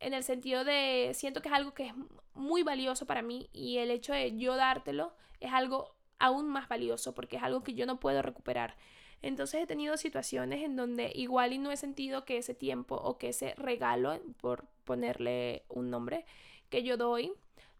en 0.00 0.14
el 0.14 0.24
sentido 0.24 0.64
de 0.64 1.12
siento 1.14 1.42
que 1.42 1.48
es 1.48 1.54
algo 1.54 1.74
que 1.74 1.88
es 1.88 1.94
muy 2.40 2.62
valioso 2.62 3.06
para 3.06 3.22
mí 3.22 3.48
y 3.52 3.78
el 3.78 3.90
hecho 3.90 4.12
de 4.12 4.36
yo 4.36 4.56
dártelo 4.56 5.12
es 5.40 5.52
algo 5.52 5.94
aún 6.18 6.48
más 6.48 6.68
valioso 6.68 7.14
porque 7.14 7.36
es 7.36 7.42
algo 7.42 7.62
que 7.62 7.74
yo 7.74 7.86
no 7.86 8.00
puedo 8.00 8.22
recuperar. 8.22 8.76
Entonces 9.22 9.62
he 9.62 9.66
tenido 9.66 9.96
situaciones 9.96 10.64
en 10.64 10.76
donde 10.76 11.12
igual 11.14 11.52
y 11.52 11.58
no 11.58 11.70
he 11.70 11.76
sentido 11.76 12.24
que 12.24 12.38
ese 12.38 12.54
tiempo 12.54 12.96
o 12.96 13.18
que 13.18 13.28
ese 13.28 13.54
regalo, 13.56 14.18
por 14.40 14.66
ponerle 14.84 15.64
un 15.68 15.90
nombre, 15.90 16.24
que 16.70 16.82
yo 16.82 16.96
doy, 16.96 17.32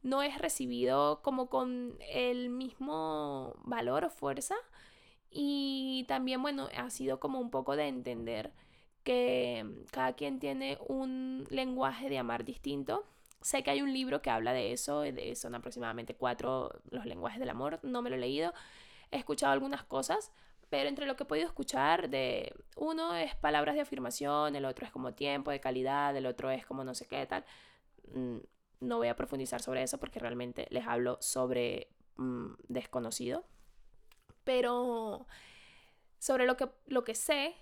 no 0.02 0.22
es 0.22 0.38
recibido 0.38 1.22
como 1.22 1.48
con 1.48 1.96
el 2.12 2.50
mismo 2.50 3.54
valor 3.64 4.04
o 4.04 4.10
fuerza. 4.10 4.54
Y 5.30 6.04
también, 6.08 6.42
bueno, 6.42 6.68
ha 6.76 6.90
sido 6.90 7.20
como 7.20 7.40
un 7.40 7.50
poco 7.50 7.76
de 7.76 7.88
entender 7.88 8.52
que 9.04 9.64
cada 9.92 10.14
quien 10.14 10.40
tiene 10.40 10.78
un 10.88 11.46
lenguaje 11.50 12.08
de 12.10 12.18
amar 12.18 12.44
distinto 12.44 13.06
sé 13.40 13.62
que 13.62 13.70
hay 13.70 13.82
un 13.82 13.92
libro 13.92 14.22
que 14.22 14.30
habla 14.30 14.52
de 14.52 14.72
eso, 14.72 15.00
de, 15.00 15.34
son 15.36 15.54
aproximadamente 15.54 16.14
cuatro 16.14 16.70
los 16.90 17.06
lenguajes 17.06 17.40
del 17.40 17.50
amor, 17.50 17.78
no 17.82 18.02
me 18.02 18.10
lo 18.10 18.16
he 18.16 18.20
leído, 18.20 18.52
he 19.10 19.16
escuchado 19.16 19.52
algunas 19.52 19.84
cosas, 19.84 20.32
pero 20.68 20.88
entre 20.88 21.06
lo 21.06 21.16
que 21.16 21.24
he 21.24 21.26
podido 21.26 21.46
escuchar 21.46 22.10
de 22.10 22.54
uno 22.76 23.14
es 23.16 23.34
palabras 23.34 23.74
de 23.74 23.80
afirmación, 23.80 24.54
el 24.54 24.64
otro 24.64 24.86
es 24.86 24.92
como 24.92 25.14
tiempo 25.14 25.50
de 25.50 25.60
calidad, 25.60 26.16
el 26.16 26.26
otro 26.26 26.50
es 26.50 26.64
como 26.64 26.84
no 26.84 26.94
sé 26.94 27.06
qué 27.06 27.26
tal. 27.26 27.44
Mm, 28.14 28.38
no 28.80 28.98
voy 28.98 29.08
a 29.08 29.16
profundizar 29.16 29.60
sobre 29.60 29.82
eso 29.82 29.98
porque 29.98 30.20
realmente 30.20 30.66
les 30.70 30.86
hablo 30.86 31.18
sobre 31.20 31.88
mm, 32.16 32.52
desconocido. 32.68 33.44
Pero 34.44 35.26
sobre 36.18 36.46
lo 36.46 36.56
que, 36.56 36.68
lo 36.86 37.02
que 37.02 37.16
sé, 37.16 37.56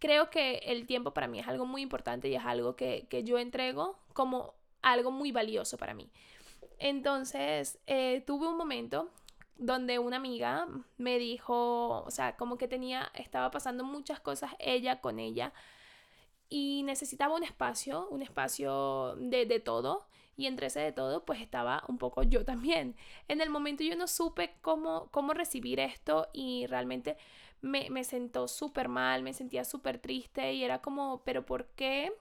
creo 0.00 0.28
que 0.30 0.56
el 0.64 0.86
tiempo 0.86 1.14
para 1.14 1.28
mí 1.28 1.38
es 1.38 1.46
algo 1.46 1.64
muy 1.64 1.82
importante 1.82 2.28
y 2.28 2.34
es 2.34 2.44
algo 2.44 2.74
que, 2.74 3.06
que 3.08 3.22
yo 3.22 3.38
entrego 3.38 4.00
como 4.14 4.57
algo 4.82 5.10
muy 5.10 5.32
valioso 5.32 5.76
para 5.76 5.94
mí. 5.94 6.10
Entonces, 6.78 7.78
eh, 7.86 8.22
tuve 8.26 8.48
un 8.48 8.56
momento 8.56 9.10
donde 9.56 9.98
una 9.98 10.16
amiga 10.16 10.68
me 10.96 11.18
dijo, 11.18 12.02
o 12.02 12.10
sea, 12.10 12.36
como 12.36 12.58
que 12.58 12.68
tenía, 12.68 13.10
estaba 13.14 13.50
pasando 13.50 13.84
muchas 13.84 14.20
cosas 14.20 14.52
ella 14.60 15.00
con 15.00 15.18
ella 15.18 15.52
y 16.48 16.82
necesitaba 16.84 17.34
un 17.34 17.44
espacio, 17.44 18.08
un 18.10 18.22
espacio 18.22 19.16
de, 19.16 19.46
de 19.46 19.60
todo. 19.60 20.06
Y 20.36 20.46
entre 20.46 20.68
ese 20.68 20.78
de 20.78 20.92
todo, 20.92 21.24
pues 21.24 21.40
estaba 21.40 21.82
un 21.88 21.98
poco 21.98 22.22
yo 22.22 22.44
también. 22.44 22.94
En 23.26 23.40
el 23.40 23.50
momento 23.50 23.82
yo 23.82 23.96
no 23.96 24.06
supe 24.06 24.54
cómo, 24.62 25.08
cómo 25.10 25.34
recibir 25.34 25.80
esto 25.80 26.28
y 26.32 26.66
realmente 26.68 27.16
me, 27.60 27.90
me 27.90 28.04
sentó 28.04 28.46
súper 28.46 28.88
mal, 28.88 29.24
me 29.24 29.34
sentía 29.34 29.64
súper 29.64 29.98
triste 29.98 30.52
y 30.52 30.62
era 30.62 30.80
como, 30.80 31.22
pero 31.24 31.44
¿por 31.44 31.66
qué? 31.70 32.12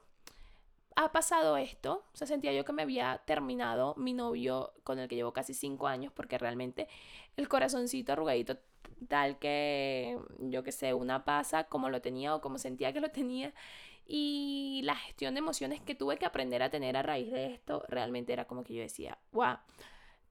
Ha 0.98 1.12
pasado 1.12 1.58
esto, 1.58 2.04
o 2.12 2.18
sea, 2.18 2.26
sentía 2.26 2.52
yo 2.54 2.66
que 2.66 2.74
me 2.74 2.82
había 2.82 3.22
terminado 3.26 3.94
mi 3.98 4.14
novio 4.14 4.74
con 4.84 4.98
el 4.98 5.08
que 5.08 5.16
llevo 5.16 5.32
casi 5.32 5.54
cinco 5.54 5.88
años, 5.88 6.12
porque 6.12 6.40
realmente 6.40 6.88
el 7.38 7.48
corazoncito 7.48 8.14
arrugadito 8.14 8.58
tal 9.08 9.38
que, 9.38 10.18
yo 10.40 10.64
que 10.64 10.72
sé, 10.72 10.96
una 10.96 11.24
pasa 11.24 11.66
como 11.66 11.90
lo 11.90 12.02
tenía 12.02 12.34
o 12.34 12.42
como 12.42 12.58
sentía 12.58 12.94
que 12.94 13.00
lo 13.00 13.12
tenía. 13.12 13.54
Y 14.08 14.82
la 14.86 14.96
gestión 14.96 15.36
de 15.36 15.40
emociones 15.40 15.82
que 15.82 15.94
tuve 15.94 16.18
que 16.18 16.26
aprender 16.26 16.64
a 16.64 16.72
tener 16.72 16.98
a 16.98 17.04
raíz 17.04 17.32
de 17.32 17.54
esto, 17.54 17.84
realmente 17.90 18.34
era 18.34 18.46
como 18.46 18.64
que 18.64 18.74
yo 18.74 18.82
decía, 18.82 19.20
wow, 19.34 19.58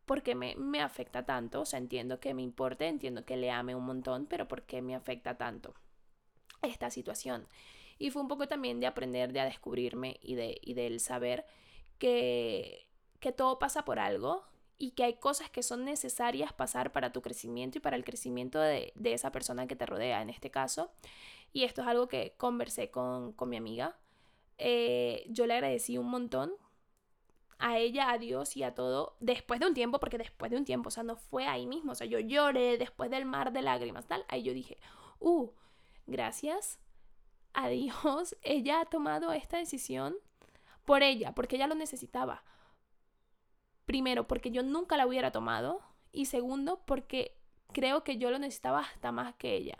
¿por 0.04 0.24
qué 0.24 0.34
me, 0.34 0.56
me 0.56 0.80
afecta 0.82 1.24
tanto? 1.24 1.60
O 1.60 1.64
sea, 1.64 1.78
entiendo 1.78 2.18
que 2.18 2.34
me 2.34 2.42
importe, 2.42 2.88
entiendo 2.88 3.24
que 3.24 3.36
le 3.36 3.52
ame 3.52 3.76
un 3.76 3.84
montón, 3.84 4.26
pero 4.26 4.48
¿por 4.48 4.62
qué 4.62 4.82
me 4.82 4.96
afecta 4.96 5.36
tanto 5.36 5.74
esta 6.62 6.90
situación? 6.90 7.46
Y 7.98 8.10
fue 8.10 8.22
un 8.22 8.28
poco 8.28 8.46
también 8.48 8.80
de 8.80 8.86
aprender, 8.86 9.32
de 9.32 9.40
a 9.40 9.44
descubrirme 9.44 10.18
y 10.22 10.34
de 10.34 10.58
y 10.62 10.74
del 10.74 11.00
saber 11.00 11.46
que, 11.98 12.86
que 13.20 13.32
todo 13.32 13.58
pasa 13.58 13.84
por 13.84 13.98
algo 13.98 14.44
y 14.78 14.90
que 14.90 15.04
hay 15.04 15.14
cosas 15.14 15.50
que 15.50 15.62
son 15.62 15.84
necesarias 15.84 16.52
pasar 16.52 16.92
para 16.92 17.12
tu 17.12 17.22
crecimiento 17.22 17.78
y 17.78 17.80
para 17.80 17.96
el 17.96 18.04
crecimiento 18.04 18.60
de, 18.60 18.92
de 18.94 19.14
esa 19.14 19.32
persona 19.32 19.66
que 19.66 19.76
te 19.76 19.86
rodea 19.86 20.20
en 20.20 20.30
este 20.30 20.50
caso. 20.50 20.90
Y 21.52 21.64
esto 21.64 21.80
es 21.82 21.88
algo 21.88 22.08
que 22.08 22.34
conversé 22.36 22.90
con, 22.90 23.32
con 23.32 23.48
mi 23.48 23.56
amiga. 23.56 23.96
Eh, 24.58 25.24
yo 25.30 25.46
le 25.46 25.54
agradecí 25.54 25.96
un 25.96 26.10
montón 26.10 26.52
a 27.58 27.78
ella, 27.78 28.10
a 28.10 28.18
Dios 28.18 28.56
y 28.56 28.62
a 28.62 28.74
todo, 28.74 29.16
después 29.20 29.60
de 29.60 29.66
un 29.66 29.74
tiempo, 29.74 29.98
porque 29.98 30.18
después 30.18 30.50
de 30.50 30.58
un 30.58 30.64
tiempo, 30.64 30.88
o 30.88 30.90
sea, 30.90 31.02
no 31.02 31.16
fue 31.16 31.46
ahí 31.46 31.66
mismo, 31.66 31.92
o 31.92 31.94
sea, 31.94 32.06
yo 32.06 32.18
lloré 32.18 32.76
después 32.76 33.10
del 33.10 33.24
mar 33.24 33.52
de 33.52 33.62
lágrimas, 33.62 34.06
tal, 34.06 34.26
ahí 34.28 34.42
yo 34.42 34.52
dije, 34.52 34.76
uh, 35.20 35.48
gracias 36.06 36.78
a 37.56 37.68
Dios, 37.68 38.36
ella 38.42 38.80
ha 38.80 38.84
tomado 38.84 39.32
esta 39.32 39.56
decisión 39.56 40.14
por 40.84 41.02
ella, 41.02 41.34
porque 41.34 41.56
ella 41.56 41.66
lo 41.66 41.74
necesitaba. 41.74 42.44
Primero, 43.86 44.28
porque 44.28 44.50
yo 44.50 44.62
nunca 44.62 44.96
la 44.96 45.06
hubiera 45.06 45.32
tomado. 45.32 45.80
Y 46.12 46.26
segundo, 46.26 46.82
porque 46.86 47.36
creo 47.72 48.04
que 48.04 48.18
yo 48.18 48.30
lo 48.30 48.38
necesitaba 48.38 48.80
hasta 48.80 49.10
más 49.10 49.34
que 49.34 49.54
ella. 49.54 49.78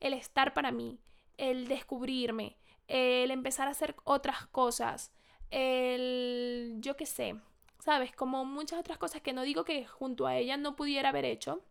El 0.00 0.12
estar 0.12 0.54
para 0.54 0.72
mí, 0.72 0.98
el 1.36 1.68
descubrirme, 1.68 2.56
el 2.88 3.30
empezar 3.30 3.68
a 3.68 3.72
hacer 3.72 3.94
otras 4.04 4.46
cosas, 4.46 5.12
el, 5.50 6.76
yo 6.80 6.96
qué 6.96 7.06
sé, 7.06 7.36
sabes, 7.78 8.14
como 8.14 8.44
muchas 8.44 8.78
otras 8.78 8.98
cosas 8.98 9.22
que 9.22 9.32
no 9.32 9.42
digo 9.42 9.64
que 9.64 9.86
junto 9.86 10.26
a 10.26 10.36
ella 10.36 10.56
no 10.56 10.76
pudiera 10.76 11.08
haber 11.08 11.24
hecho, 11.24 11.62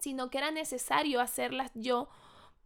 sino 0.00 0.30
que 0.30 0.38
era 0.38 0.50
necesario 0.50 1.20
hacerlas 1.20 1.70
yo 1.74 2.08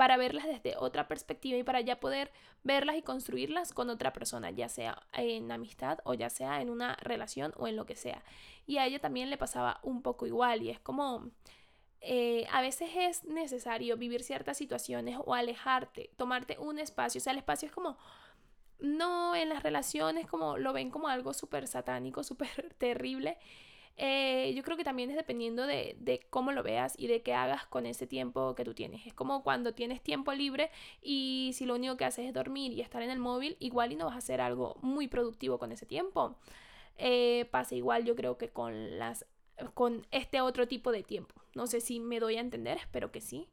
para 0.00 0.16
verlas 0.16 0.47
desde 0.47 0.78
otra 0.78 1.09
perspectiva 1.09 1.59
y 1.59 1.62
para 1.62 1.83
ya 1.83 2.00
poder 2.00 2.33
verlas 2.64 2.97
y 2.97 3.02
construirlas 3.02 3.75
con 3.75 3.90
otra 3.90 4.14
persona, 4.14 4.50
ya 4.50 4.71
sea 4.71 5.02
en 5.12 5.52
amistad 5.52 5.99
o 6.04 6.14
ya 6.14 6.30
sea 6.30 6.62
en 6.62 6.71
una 6.71 6.97
relación 7.02 7.52
o 7.59 7.69
en 7.69 7.76
lo 7.76 7.85
que 7.85 7.97
sea. 7.97 8.23
Y 8.66 8.78
a 8.78 8.87
ella 8.87 8.99
también 8.99 9.28
le 9.28 9.37
pasaba 9.37 9.78
un 9.83 10.00
poco 10.00 10.26
igual 10.26 10.62
y 10.62 10.71
es 10.71 10.80
como... 10.80 11.28
Eh, 12.00 12.47
a 12.50 12.62
veces 12.62 12.88
es 12.97 13.25
necesario 13.25 13.99
vivir 13.99 14.23
ciertas 14.23 14.57
situaciones 14.57 15.19
o 15.23 15.35
alejarte, 15.35 16.09
tomarte 16.16 16.57
un 16.59 16.78
espacio. 16.78 17.19
O 17.19 17.23
sea, 17.23 17.35
el 17.35 17.38
espacio 17.40 17.66
es 17.66 17.75
como, 17.75 17.99
no 18.78 19.37
en 19.37 19.50
las 19.50 19.62
relaciones 19.62 20.26
como 20.26 20.57
lo 20.57 20.73
ven 20.73 20.90
como 20.90 21.09
algo 21.09 21.35
súper 21.35 21.69
satánico, 21.69 22.23
súper 22.25 22.73
terrible. 22.78 23.37
Eh, 24.02 24.54
yo 24.57 24.62
creo 24.62 24.78
que 24.78 24.85
también 24.85 25.11
es 25.11 25.16
dependiendo 25.16 25.66
de, 25.66 25.95
de, 26.00 26.21
cómo 26.30 26.52
lo 26.52 26.62
veas 26.62 26.95
y 26.97 27.07
de 27.07 27.21
qué 27.21 27.35
hagas 27.35 27.66
con 27.66 27.85
ese 27.85 28.07
tiempo 28.07 28.54
que 28.54 28.64
tú 28.64 28.73
tienes. 28.73 29.07
Es 29.07 29.12
como 29.12 29.42
cuando 29.42 29.75
tienes 29.75 30.00
tiempo 30.00 30.33
libre 30.33 30.71
y 31.02 31.50
si 31.52 31.66
lo 31.66 31.75
único 31.75 31.99
que 31.99 32.07
haces 32.07 32.26
es 32.26 32.33
dormir 32.33 32.73
y 32.73 32.80
estar 32.80 33.02
en 33.02 33.11
el 33.11 33.19
móvil, 33.19 33.59
igual 33.61 33.92
y 33.92 33.97
no 33.97 34.07
vas 34.07 34.14
a 34.14 34.19
hacer 34.19 34.40
algo 34.40 34.78
muy 34.80 35.07
productivo 35.07 35.59
con 35.59 35.71
ese 35.71 35.85
tiempo. 35.85 36.38
Eh, 36.97 37.47
pasa 37.50 37.75
igual 37.75 38.07
yo 38.07 38.16
creo 38.16 38.38
que 38.38 38.49
con 38.49 38.99
las 38.99 39.26
con 39.75 40.07
este 40.12 40.40
otro 40.40 40.66
tipo 40.66 40.92
de 40.92 41.02
tiempo. 41.02 41.35
No 41.54 41.66
sé 41.66 41.83
si 41.83 42.00
me 42.00 42.21
doy 42.21 42.37
a 42.37 42.40
entender, 42.40 42.78
espero 42.78 43.12
que 43.12 43.21
sí. 43.21 43.49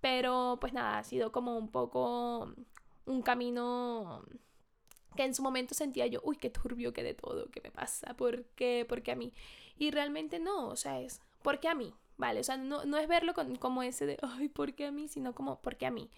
Pero 0.00 0.56
pues 0.62 0.72
nada, 0.72 0.98
ha 0.98 1.04
sido 1.04 1.30
como 1.30 1.58
un 1.58 1.68
poco 1.70 2.54
un 3.04 3.22
camino 3.22 4.24
que 5.14 5.24
en 5.24 5.34
su 5.34 5.42
momento 5.42 5.74
sentía 5.74 6.06
yo, 6.06 6.20
uy, 6.22 6.36
qué 6.36 6.50
turbio 6.50 6.92
que 6.92 7.02
de 7.02 7.14
todo, 7.14 7.50
¿qué 7.50 7.60
me 7.62 7.70
pasa? 7.70 8.14
¿Por 8.14 8.44
qué? 8.56 8.84
¿Por 8.88 9.02
qué 9.02 9.12
a 9.12 9.16
mí? 9.16 9.32
Y 9.78 9.90
realmente 9.90 10.38
no, 10.38 10.68
o 10.68 10.76
sea, 10.76 11.00
es, 11.00 11.20
¿por 11.42 11.60
qué 11.60 11.68
a 11.68 11.74
mí? 11.74 11.94
¿Vale? 12.16 12.40
O 12.40 12.44
sea, 12.44 12.56
no, 12.56 12.84
no 12.84 12.96
es 12.98 13.08
verlo 13.08 13.34
con, 13.34 13.56
como 13.56 13.82
ese 13.82 14.06
de, 14.06 14.18
ay, 14.22 14.48
¿por 14.48 14.74
qué 14.74 14.86
a 14.86 14.92
mí? 14.92 15.08
Sino 15.08 15.34
como, 15.34 15.60
¿por 15.60 15.76
qué 15.76 15.86
a 15.86 15.90
mí? 15.90 16.10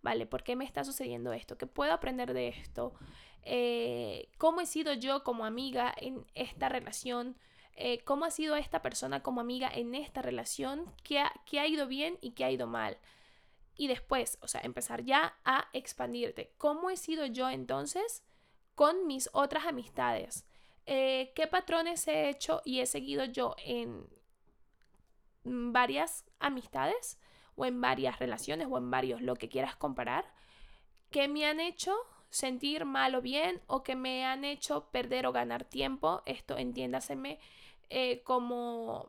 ¿Vale? 0.00 0.26
¿Por 0.26 0.42
qué 0.42 0.56
me 0.56 0.64
está 0.64 0.82
sucediendo 0.82 1.32
esto? 1.32 1.58
¿Qué 1.58 1.66
puedo 1.66 1.92
aprender 1.92 2.32
de 2.32 2.48
esto? 2.48 2.94
Eh, 3.42 4.28
¿Cómo 4.38 4.60
he 4.60 4.66
sido 4.66 4.94
yo 4.94 5.22
como 5.24 5.44
amiga 5.44 5.92
en 5.96 6.24
esta 6.34 6.68
relación? 6.68 7.36
Eh, 7.74 8.02
¿Cómo 8.04 8.24
ha 8.24 8.30
sido 8.30 8.56
esta 8.56 8.82
persona 8.82 9.22
como 9.22 9.40
amiga 9.40 9.70
en 9.72 9.94
esta 9.94 10.22
relación? 10.22 10.92
¿Qué 11.02 11.20
ha, 11.20 11.32
¿Qué 11.44 11.60
ha 11.60 11.66
ido 11.66 11.86
bien 11.86 12.18
y 12.20 12.32
qué 12.32 12.44
ha 12.44 12.50
ido 12.50 12.66
mal? 12.66 12.98
Y 13.76 13.88
después, 13.88 14.38
o 14.40 14.48
sea, 14.48 14.60
empezar 14.62 15.02
ya 15.02 15.36
a 15.44 15.68
expandirte. 15.72 16.52
¿Cómo 16.58 16.90
he 16.90 16.96
sido 16.96 17.26
yo 17.26 17.48
entonces? 17.48 18.22
Con 18.74 19.06
mis 19.06 19.28
otras 19.32 19.66
amistades. 19.66 20.46
Eh, 20.86 21.32
¿Qué 21.34 21.46
patrones 21.46 22.08
he 22.08 22.28
hecho 22.28 22.60
y 22.64 22.80
he 22.80 22.86
seguido 22.86 23.24
yo 23.24 23.54
en 23.64 24.06
varias 25.44 26.24
amistades 26.40 27.18
o 27.54 27.66
en 27.66 27.80
varias 27.80 28.18
relaciones 28.18 28.68
o 28.70 28.78
en 28.78 28.90
varios, 28.90 29.20
lo 29.20 29.36
que 29.36 29.48
quieras 29.48 29.76
comparar, 29.76 30.24
que 31.10 31.28
me 31.28 31.46
han 31.46 31.60
hecho 31.60 31.94
sentir 32.30 32.84
mal 32.84 33.14
o 33.14 33.20
bien 33.20 33.60
o 33.66 33.82
que 33.82 33.94
me 33.94 34.24
han 34.24 34.44
hecho 34.44 34.88
perder 34.90 35.26
o 35.26 35.32
ganar 35.32 35.64
tiempo? 35.64 36.22
Esto 36.26 36.56
entiéndaseme 36.56 37.38
eh, 37.90 38.22
como 38.24 39.08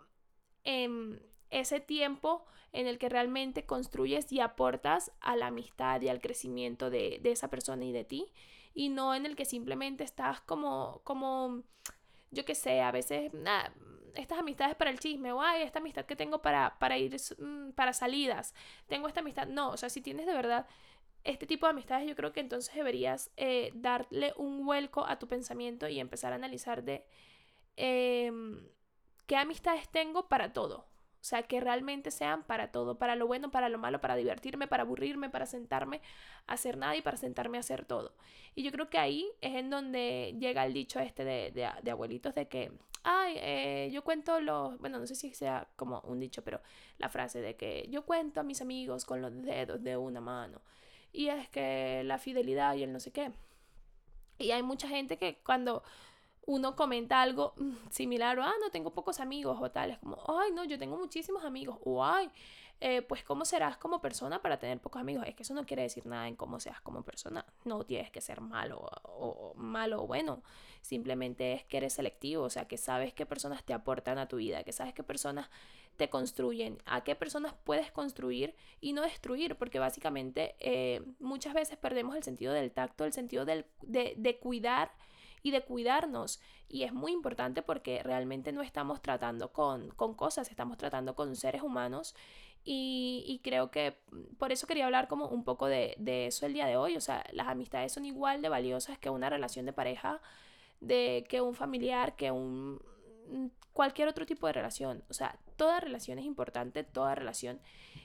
ese 1.49 1.79
tiempo 1.79 2.45
en 2.71 2.87
el 2.87 2.97
que 2.97 3.09
realmente 3.09 3.65
construyes 3.65 4.31
y 4.31 4.39
aportas 4.39 5.11
a 5.19 5.35
la 5.35 5.47
amistad 5.47 6.01
y 6.01 6.09
al 6.09 6.21
crecimiento 6.21 6.89
de, 6.89 7.19
de 7.21 7.31
esa 7.31 7.49
persona 7.49 7.85
y 7.85 7.91
de 7.91 8.03
ti 8.03 8.31
y 8.73 8.89
no 8.89 9.13
en 9.15 9.25
el 9.25 9.35
que 9.35 9.45
simplemente 9.45 10.03
estás 10.03 10.41
como, 10.41 11.01
como, 11.03 11.63
yo 12.31 12.45
qué 12.45 12.55
sé, 12.55 12.81
a 12.81 12.91
veces, 12.91 13.31
estas 14.15 14.39
amistades 14.39 14.75
para 14.75 14.91
el 14.91 14.99
chisme, 14.99 15.31
o 15.31 15.41
ay, 15.41 15.63
esta 15.63 15.79
amistad 15.79 16.05
que 16.05 16.15
tengo 16.15 16.41
para, 16.41 16.77
para 16.79 16.97
ir, 16.97 17.15
mm, 17.37 17.71
para 17.71 17.93
salidas, 17.93 18.53
tengo 18.87 19.07
esta 19.07 19.21
amistad, 19.21 19.47
no, 19.47 19.71
o 19.71 19.77
sea, 19.77 19.89
si 19.89 20.01
tienes 20.01 20.25
de 20.25 20.33
verdad 20.33 20.67
este 21.23 21.47
tipo 21.47 21.65
de 21.65 21.71
amistades, 21.71 22.07
yo 22.07 22.15
creo 22.15 22.33
que 22.33 22.41
entonces 22.41 22.73
deberías 22.75 23.31
eh, 23.37 23.71
darle 23.75 24.33
un 24.37 24.65
vuelco 24.65 25.05
a 25.05 25.19
tu 25.19 25.27
pensamiento 25.27 25.87
y 25.87 25.99
empezar 25.99 26.33
a 26.33 26.35
analizar 26.35 26.83
de 26.83 27.05
em, 27.77 28.67
qué 29.25 29.37
amistades 29.37 29.87
tengo 29.89 30.27
para 30.27 30.51
todo. 30.53 30.85
O 31.23 31.25
sea, 31.25 31.41
que 31.43 31.61
realmente 31.61 32.11
sean 32.11 32.43
para 32.43 32.73
todo, 32.73 32.97
para 32.97 33.15
lo 33.15 33.25
bueno, 33.27 33.49
para 33.49 33.69
lo 33.69 33.77
malo, 33.77 34.01
para 34.01 34.17
divertirme, 34.17 34.67
para 34.67 34.83
aburrirme, 34.83 35.29
para 35.29 35.45
sentarme 35.45 36.01
a 36.47 36.53
hacer 36.55 36.75
nada 36.75 36.97
y 36.97 37.01
para 37.01 37.15
sentarme 37.15 37.55
a 37.55 37.61
hacer 37.61 37.85
todo. 37.85 38.11
Y 38.55 38.63
yo 38.63 38.73
creo 38.73 38.89
que 38.89 38.97
ahí 38.97 39.31
es 39.39 39.55
en 39.55 39.69
donde 39.69 40.35
llega 40.37 40.65
el 40.65 40.73
dicho 40.73 40.99
este 40.99 41.23
de, 41.23 41.51
de, 41.51 41.91
abuelitos 41.91 42.35
de 42.35 42.49
que, 42.49 42.73
ay, 43.03 43.35
eh, 43.37 43.89
yo 43.93 44.03
cuento 44.03 44.41
los, 44.41 44.77
bueno, 44.79 44.99
no 44.99 45.07
sé 45.07 45.15
si 45.15 45.33
sea 45.33 45.69
como 45.77 46.01
un 46.01 46.19
dicho, 46.19 46.43
pero 46.43 46.59
la 46.97 47.07
frase 47.07 47.39
de 47.39 47.55
que 47.55 47.87
yo 47.89 48.03
cuento 48.05 48.41
a 48.41 48.43
mis 48.43 48.61
amigos 48.61 49.05
con 49.05 49.21
los 49.21 49.31
dedos 49.43 49.81
de 49.81 49.95
una 49.95 50.19
mano. 50.19 50.59
Y 51.13 51.29
es 51.29 51.47
que 51.47 52.03
la 52.03 52.17
fidelidad 52.17 52.75
y 52.75 52.83
el 52.83 52.91
no 52.91 52.99
sé 52.99 53.11
qué. 53.11 53.31
Y 54.39 54.51
hay 54.51 54.61
mucha 54.61 54.89
gente 54.89 55.17
que 55.17 55.39
cuando 55.41 55.83
uno 56.45 56.75
comenta 56.75 57.21
algo 57.21 57.53
mm, 57.57 57.89
similar 57.89 58.37
o, 58.39 58.43
ah, 58.43 58.53
no, 58.61 58.69
tengo 58.69 58.93
pocos 58.93 59.19
amigos 59.19 59.57
o 59.61 59.71
tal, 59.71 59.91
es 59.91 59.99
como, 59.99 60.17
ay, 60.27 60.51
no, 60.51 60.63
yo 60.63 60.77
tengo 60.77 60.97
muchísimos 60.97 61.43
amigos 61.43 61.77
o, 61.83 62.03
ay, 62.03 62.29
eh, 62.85 63.01
pues 63.01 63.23
cómo 63.23 63.45
serás 63.45 63.77
como 63.77 64.01
persona 64.01 64.41
para 64.41 64.59
tener 64.59 64.77
pocos 64.79 64.99
amigos. 64.99 65.25
Es 65.25 65.35
que 65.35 65.43
eso 65.43 65.53
no 65.53 65.65
quiere 65.65 65.83
decir 65.83 66.05
nada 66.05 66.27
en 66.27 66.35
cómo 66.35 66.59
seas 66.59 66.81
como 66.81 67.01
persona. 67.01 67.45
No 67.63 67.85
tienes 67.85 68.11
que 68.11 68.19
ser 68.19 68.41
malo 68.41 68.89
o, 69.03 69.53
malo 69.55 70.03
o 70.03 70.07
bueno. 70.07 70.43
Simplemente 70.81 71.53
es 71.53 71.63
que 71.63 71.77
eres 71.77 71.93
selectivo, 71.93 72.43
o 72.43 72.49
sea, 72.49 72.67
que 72.67 72.77
sabes 72.77 73.13
qué 73.13 73.25
personas 73.25 73.63
te 73.63 73.73
aportan 73.73 74.17
a 74.17 74.27
tu 74.27 74.35
vida, 74.35 74.65
que 74.65 74.73
sabes 74.73 74.93
qué 74.93 75.01
personas 75.01 75.49
te 75.95 76.09
construyen, 76.09 76.77
a 76.85 77.05
qué 77.05 77.15
personas 77.15 77.53
puedes 77.63 77.89
construir 77.89 78.53
y 78.81 78.91
no 78.91 79.01
destruir, 79.01 79.55
porque 79.55 79.79
básicamente 79.79 80.55
eh, 80.59 81.01
muchas 81.19 81.53
veces 81.53 81.77
perdemos 81.77 82.17
el 82.17 82.23
sentido 82.23 82.51
del 82.51 82.73
tacto, 82.73 83.05
el 83.05 83.13
sentido 83.13 83.45
del, 83.45 83.65
de, 83.83 84.15
de 84.17 84.39
cuidar 84.39 84.91
y 85.43 85.51
de 85.51 85.61
cuidarnos. 85.61 86.41
Y 86.67 86.83
es 86.83 86.93
muy 86.93 87.11
importante 87.11 87.61
porque 87.61 88.01
realmente 88.01 88.51
no 88.51 88.63
estamos 88.63 89.01
tratando 89.01 89.51
con, 89.51 89.89
con 89.89 90.15
cosas, 90.15 90.49
estamos 90.49 90.77
tratando 90.77 91.15
con 91.15 91.35
seres 91.35 91.61
humanos. 91.61 92.15
Y, 92.65 93.41
creo 93.43 93.69
que 93.71 93.97
por 94.37 94.53
eso 94.53 94.67
quería 94.67 94.85
hablar 94.85 95.09
como 95.09 95.27
un 95.27 95.43
poco 95.43 95.67
de, 95.67 95.95
de 95.97 96.27
eso 96.27 96.45
el 96.45 96.53
día 96.53 96.65
de 96.65 96.77
hoy. 96.77 96.95
O 96.95 97.01
sea, 97.01 97.23
las 97.33 97.47
amistades 97.47 97.91
son 97.91 98.05
igual 98.05 98.41
de 98.41 98.49
valiosas 98.49 98.97
que 98.97 99.09
una 99.09 99.29
relación 99.29 99.65
de 99.65 99.73
pareja, 99.73 100.21
de 100.79 101.25
que 101.27 101.41
un 101.41 101.55
familiar, 101.55 102.15
que 102.15 102.31
un 102.31 102.81
cualquier 103.73 104.07
otro 104.07 104.25
tipo 104.25 104.47
de 104.47 104.53
relación. 104.53 105.03
O 105.09 105.13
sea, 105.13 105.37
toda 105.57 105.79
relación 105.79 106.19
es 106.19 106.25
importante, 106.25 106.83
toda 106.83 107.15
relación 107.15 107.59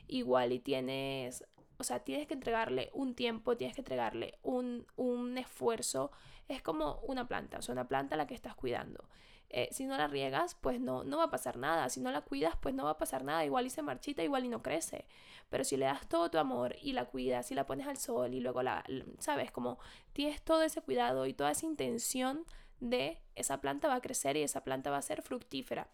igual 0.08 0.52
y 0.52 0.58
tienes, 0.58 1.44
o 1.78 1.84
sea, 1.84 2.00
tienes 2.00 2.26
que 2.26 2.34
entregarle 2.34 2.90
un 2.92 3.14
tiempo, 3.14 3.56
tienes 3.56 3.74
que 3.74 3.82
entregarle 3.82 4.38
un, 4.42 4.86
un 4.96 5.38
esfuerzo 5.38 6.10
es 6.48 6.62
como 6.62 7.00
una 7.02 7.28
planta, 7.28 7.58
o 7.58 7.62
sea, 7.62 7.74
una 7.74 7.86
planta 7.86 8.14
a 8.14 8.18
la 8.18 8.26
que 8.26 8.34
estás 8.34 8.54
cuidando. 8.54 9.04
Eh, 9.50 9.68
si 9.70 9.86
no 9.86 9.96
la 9.96 10.08
riegas, 10.08 10.56
pues 10.60 10.80
no, 10.80 11.04
no 11.04 11.18
va 11.18 11.24
a 11.24 11.30
pasar 11.30 11.56
nada. 11.56 11.88
Si 11.88 12.00
no 12.00 12.10
la 12.10 12.22
cuidas, 12.22 12.54
pues 12.60 12.74
no 12.74 12.84
va 12.84 12.90
a 12.90 12.98
pasar 12.98 13.24
nada. 13.24 13.44
Igual 13.44 13.66
y 13.66 13.70
se 13.70 13.82
marchita, 13.82 14.22
igual 14.22 14.44
y 14.44 14.48
no 14.48 14.62
crece. 14.62 15.06
Pero 15.48 15.64
si 15.64 15.76
le 15.76 15.86
das 15.86 16.06
todo 16.08 16.30
tu 16.30 16.38
amor 16.38 16.76
y 16.82 16.92
la 16.92 17.06
cuidas 17.06 17.50
y 17.50 17.54
la 17.54 17.64
pones 17.64 17.86
al 17.86 17.96
sol 17.96 18.34
y 18.34 18.40
luego 18.40 18.62
la, 18.62 18.84
sabes, 19.18 19.50
como 19.50 19.78
tienes 20.12 20.42
todo 20.42 20.62
ese 20.62 20.82
cuidado 20.82 21.26
y 21.26 21.32
toda 21.32 21.50
esa 21.50 21.64
intención 21.66 22.44
de 22.80 23.20
esa 23.34 23.60
planta 23.60 23.88
va 23.88 23.96
a 23.96 24.00
crecer 24.00 24.36
y 24.36 24.42
esa 24.42 24.64
planta 24.64 24.90
va 24.90 24.98
a 24.98 25.02
ser 25.02 25.22
fructífera. 25.22 25.88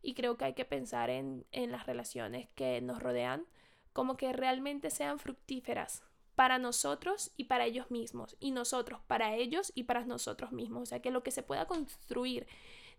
Y 0.00 0.14
creo 0.14 0.36
que 0.36 0.46
hay 0.46 0.54
que 0.54 0.64
pensar 0.64 1.10
en, 1.10 1.46
en 1.52 1.72
las 1.72 1.86
relaciones 1.86 2.48
que 2.54 2.80
nos 2.80 3.02
rodean 3.02 3.46
como 3.94 4.18
que 4.18 4.34
realmente 4.34 4.90
sean 4.90 5.18
fructíferas, 5.18 6.02
para 6.34 6.58
nosotros 6.58 7.30
y 7.36 7.44
para 7.44 7.64
ellos 7.64 7.90
mismos, 7.90 8.36
y 8.40 8.50
nosotros 8.50 9.00
para 9.06 9.34
ellos 9.34 9.72
y 9.74 9.84
para 9.84 10.04
nosotros 10.04 10.52
mismos. 10.52 10.82
O 10.82 10.86
sea, 10.86 11.00
que 11.00 11.10
lo 11.10 11.22
que 11.22 11.30
se 11.30 11.42
pueda 11.42 11.66
construir 11.66 12.46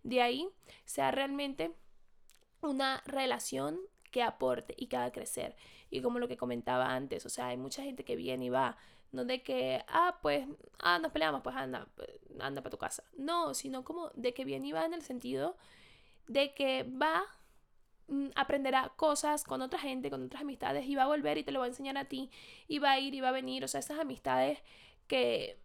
de 0.02 0.22
ahí 0.22 0.48
sea 0.84 1.10
realmente 1.10 1.72
una 2.62 3.02
relación 3.06 3.78
que 4.10 4.22
aporte 4.22 4.74
y 4.76 4.86
que 4.86 4.96
haga 4.96 5.12
crecer. 5.12 5.56
Y 5.90 6.00
como 6.00 6.18
lo 6.18 6.28
que 6.28 6.36
comentaba 6.36 6.94
antes, 6.94 7.26
o 7.26 7.28
sea, 7.28 7.48
hay 7.48 7.56
mucha 7.56 7.82
gente 7.82 8.04
que 8.04 8.16
viene 8.16 8.46
y 8.46 8.50
va, 8.50 8.76
no 9.12 9.24
de 9.24 9.42
que, 9.42 9.84
ah, 9.88 10.18
pues, 10.22 10.46
ah, 10.78 10.98
nos 10.98 11.12
peleamos, 11.12 11.42
pues 11.42 11.54
anda, 11.56 11.86
anda 12.40 12.62
para 12.62 12.70
tu 12.70 12.78
casa. 12.78 13.04
No, 13.16 13.54
sino 13.54 13.84
como 13.84 14.10
de 14.14 14.32
que 14.32 14.44
viene 14.44 14.68
y 14.68 14.72
va 14.72 14.86
en 14.86 14.94
el 14.94 15.02
sentido 15.02 15.56
de 16.26 16.54
que 16.54 16.84
va 16.84 17.24
aprenderá 18.34 18.92
cosas 18.96 19.44
con 19.44 19.62
otra 19.62 19.78
gente, 19.78 20.10
con 20.10 20.24
otras 20.24 20.42
amistades 20.42 20.86
y 20.86 20.94
va 20.94 21.04
a 21.04 21.06
volver 21.06 21.38
y 21.38 21.44
te 21.44 21.50
lo 21.50 21.60
va 21.60 21.64
a 21.64 21.68
enseñar 21.68 21.98
a 21.98 22.04
ti 22.04 22.30
y 22.68 22.78
va 22.78 22.92
a 22.92 23.00
ir 23.00 23.14
y 23.14 23.20
va 23.20 23.30
a 23.30 23.32
venir, 23.32 23.64
o 23.64 23.68
sea, 23.68 23.80
esas 23.80 23.98
amistades 23.98 24.58
que, 25.08 25.58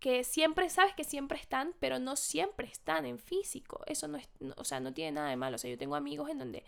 que 0.00 0.24
siempre 0.24 0.68
sabes 0.70 0.94
que 0.94 1.04
siempre 1.04 1.38
están, 1.38 1.74
pero 1.80 1.98
no 1.98 2.16
siempre 2.16 2.66
están 2.66 3.06
en 3.06 3.18
físico. 3.18 3.82
Eso 3.86 4.08
no 4.08 4.18
es, 4.18 4.28
o 4.56 4.64
sea, 4.64 4.80
no 4.80 4.92
tiene 4.92 5.12
nada 5.12 5.30
de 5.30 5.36
malo. 5.36 5.56
O 5.56 5.58
sea, 5.58 5.70
yo 5.70 5.78
tengo 5.78 5.94
amigos 5.94 6.28
en 6.28 6.38
donde 6.38 6.64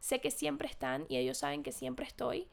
sé 0.00 0.20
que 0.20 0.30
siempre 0.30 0.68
están 0.68 1.06
y 1.08 1.16
ellos 1.16 1.38
saben 1.38 1.62
que 1.62 1.72
siempre 1.72 2.06
estoy, 2.06 2.46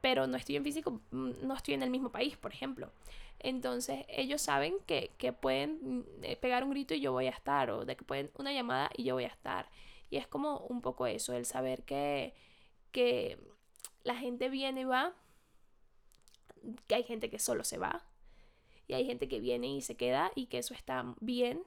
pero 0.00 0.26
no 0.26 0.36
estoy 0.36 0.56
en 0.56 0.64
físico, 0.64 1.00
mm, 1.10 1.30
no 1.42 1.54
estoy 1.54 1.74
en 1.74 1.82
el 1.82 1.90
mismo 1.90 2.10
país, 2.10 2.36
por 2.36 2.52
ejemplo. 2.52 2.90
Entonces 3.38 4.04
ellos 4.08 4.42
saben 4.42 4.74
que, 4.86 5.12
que 5.18 5.32
pueden 5.32 5.78
mm, 5.82 6.04
eh, 6.22 6.36
pegar 6.36 6.64
un 6.64 6.70
grito 6.70 6.94
y 6.94 7.00
yo 7.00 7.12
voy 7.12 7.26
a 7.26 7.30
estar, 7.30 7.70
o 7.70 7.84
de 7.84 7.96
que 7.96 8.04
pueden 8.04 8.30
una 8.34 8.52
llamada 8.52 8.90
y 8.96 9.04
yo 9.04 9.14
voy 9.14 9.24
a 9.24 9.28
estar. 9.28 9.68
Y 10.10 10.16
es 10.16 10.26
como 10.26 10.58
un 10.58 10.80
poco 10.82 11.06
eso, 11.06 11.32
el 11.32 11.46
saber 11.46 11.84
que, 11.84 12.34
que 12.92 13.38
la 14.04 14.16
gente 14.16 14.48
viene 14.48 14.82
y 14.82 14.84
va, 14.84 15.14
que 16.86 16.94
hay 16.94 17.02
gente 17.02 17.30
que 17.30 17.38
solo 17.38 17.64
se 17.64 17.78
va, 17.78 18.04
y 18.88 18.94
hay 18.94 19.04
gente 19.04 19.28
que 19.28 19.40
viene 19.40 19.68
y 19.68 19.82
se 19.82 19.96
queda, 19.96 20.30
y 20.34 20.46
que 20.46 20.58
eso 20.58 20.74
está 20.74 21.14
bien, 21.20 21.62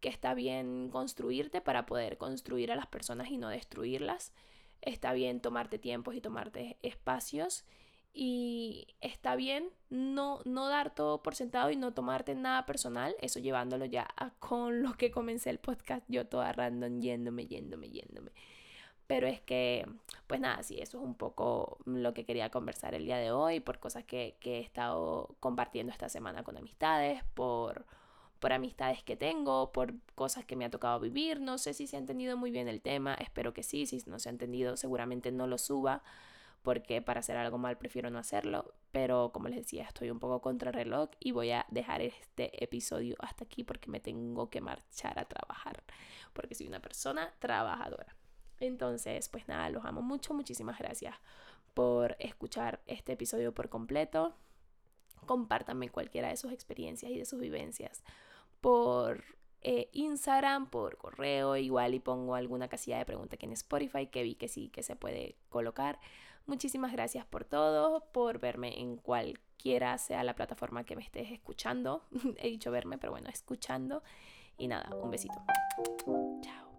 que 0.00 0.08
está 0.08 0.34
bien 0.34 0.88
construirte 0.90 1.60
para 1.60 1.86
poder 1.86 2.16
construir 2.16 2.72
a 2.72 2.76
las 2.76 2.86
personas 2.86 3.30
y 3.30 3.38
no 3.38 3.48
destruirlas. 3.48 4.32
Está 4.80 5.12
bien 5.12 5.40
tomarte 5.40 5.78
tiempos 5.78 6.14
y 6.14 6.20
tomarte 6.20 6.78
espacios 6.82 7.64
y 8.12 8.88
está 9.00 9.36
bien 9.36 9.70
no, 9.88 10.40
no 10.44 10.68
dar 10.68 10.94
todo 10.94 11.22
por 11.22 11.34
sentado 11.34 11.70
y 11.70 11.76
no 11.76 11.92
tomarte 11.92 12.34
nada 12.34 12.66
personal, 12.66 13.14
eso 13.20 13.38
llevándolo 13.40 13.84
ya 13.84 14.08
a 14.16 14.30
con 14.30 14.82
lo 14.82 14.94
que 14.94 15.10
comencé 15.10 15.50
el 15.50 15.58
podcast, 15.58 16.04
yo 16.08 16.26
toda 16.26 16.52
random 16.52 17.00
yéndome, 17.00 17.46
yéndome, 17.46 17.90
yéndome. 17.90 18.32
Pero 19.06 19.26
es 19.26 19.40
que, 19.40 19.86
pues 20.28 20.40
nada, 20.40 20.62
sí, 20.62 20.78
eso 20.80 20.98
es 20.98 21.04
un 21.04 21.16
poco 21.16 21.78
lo 21.84 22.14
que 22.14 22.24
quería 22.24 22.50
conversar 22.50 22.94
el 22.94 23.06
día 23.06 23.16
de 23.16 23.32
hoy, 23.32 23.58
por 23.58 23.80
cosas 23.80 24.04
que, 24.04 24.36
que 24.38 24.58
he 24.58 24.60
estado 24.60 25.34
compartiendo 25.40 25.92
esta 25.92 26.08
semana 26.08 26.44
con 26.44 26.56
amistades, 26.56 27.24
por, 27.34 27.86
por 28.38 28.52
amistades 28.52 29.02
que 29.02 29.16
tengo, 29.16 29.72
por 29.72 29.94
cosas 30.14 30.44
que 30.44 30.54
me 30.54 30.64
ha 30.64 30.70
tocado 30.70 31.00
vivir. 31.00 31.40
No 31.40 31.58
sé 31.58 31.74
si 31.74 31.88
se 31.88 31.96
ha 31.96 31.98
entendido 31.98 32.36
muy 32.36 32.52
bien 32.52 32.68
el 32.68 32.80
tema, 32.82 33.14
espero 33.14 33.52
que 33.52 33.64
sí, 33.64 33.84
si 33.84 34.00
no 34.06 34.20
se 34.20 34.28
ha 34.28 34.32
entendido 34.32 34.76
seguramente 34.76 35.32
no 35.32 35.48
lo 35.48 35.58
suba 35.58 36.02
porque 36.62 37.00
para 37.00 37.20
hacer 37.20 37.36
algo 37.36 37.58
mal 37.58 37.78
prefiero 37.78 38.10
no 38.10 38.18
hacerlo, 38.18 38.74
pero 38.92 39.30
como 39.32 39.48
les 39.48 39.58
decía, 39.58 39.84
estoy 39.84 40.10
un 40.10 40.18
poco 40.18 40.40
contra 40.40 40.72
reloj 40.72 41.10
y 41.18 41.32
voy 41.32 41.50
a 41.52 41.66
dejar 41.70 42.02
este 42.02 42.62
episodio 42.62 43.16
hasta 43.20 43.44
aquí 43.44 43.64
porque 43.64 43.90
me 43.90 44.00
tengo 44.00 44.50
que 44.50 44.60
marchar 44.60 45.18
a 45.18 45.24
trabajar, 45.24 45.82
porque 46.32 46.54
soy 46.54 46.68
una 46.68 46.80
persona 46.80 47.32
trabajadora. 47.38 48.14
Entonces, 48.58 49.28
pues 49.30 49.48
nada, 49.48 49.70
los 49.70 49.84
amo 49.84 50.02
mucho, 50.02 50.34
muchísimas 50.34 50.78
gracias 50.78 51.16
por 51.72 52.16
escuchar 52.18 52.82
este 52.86 53.12
episodio 53.12 53.54
por 53.54 53.70
completo. 53.70 54.34
Compártanme 55.24 55.88
cualquiera 55.88 56.28
de 56.28 56.36
sus 56.36 56.52
experiencias 56.52 57.10
y 57.10 57.18
de 57.18 57.24
sus 57.24 57.40
vivencias 57.40 58.02
por 58.60 59.24
eh, 59.62 59.88
Instagram, 59.92 60.70
por 60.70 60.96
correo, 60.96 61.56
igual 61.56 61.94
y 61.94 62.00
pongo 62.00 62.34
alguna 62.34 62.68
casilla 62.68 62.98
de 62.98 63.04
pregunta 63.04 63.36
aquí 63.36 63.46
en 63.46 63.52
Spotify 63.52 64.06
que 64.06 64.22
vi 64.22 64.34
que 64.34 64.48
sí 64.48 64.68
que 64.68 64.82
se 64.82 64.96
puede 64.96 65.36
colocar. 65.48 65.98
Muchísimas 66.50 66.90
gracias 66.90 67.24
por 67.24 67.44
todo, 67.44 68.10
por 68.10 68.40
verme 68.40 68.80
en 68.80 68.96
cualquiera 68.96 69.96
sea 69.98 70.24
la 70.24 70.34
plataforma 70.34 70.82
que 70.82 70.96
me 70.96 71.02
estés 71.02 71.30
escuchando. 71.30 72.02
He 72.38 72.48
dicho 72.48 72.72
verme, 72.72 72.98
pero 72.98 73.12
bueno, 73.12 73.28
escuchando. 73.28 74.02
Y 74.58 74.66
nada, 74.66 74.92
un 74.96 75.12
besito. 75.12 75.40
Chao. 76.42 76.69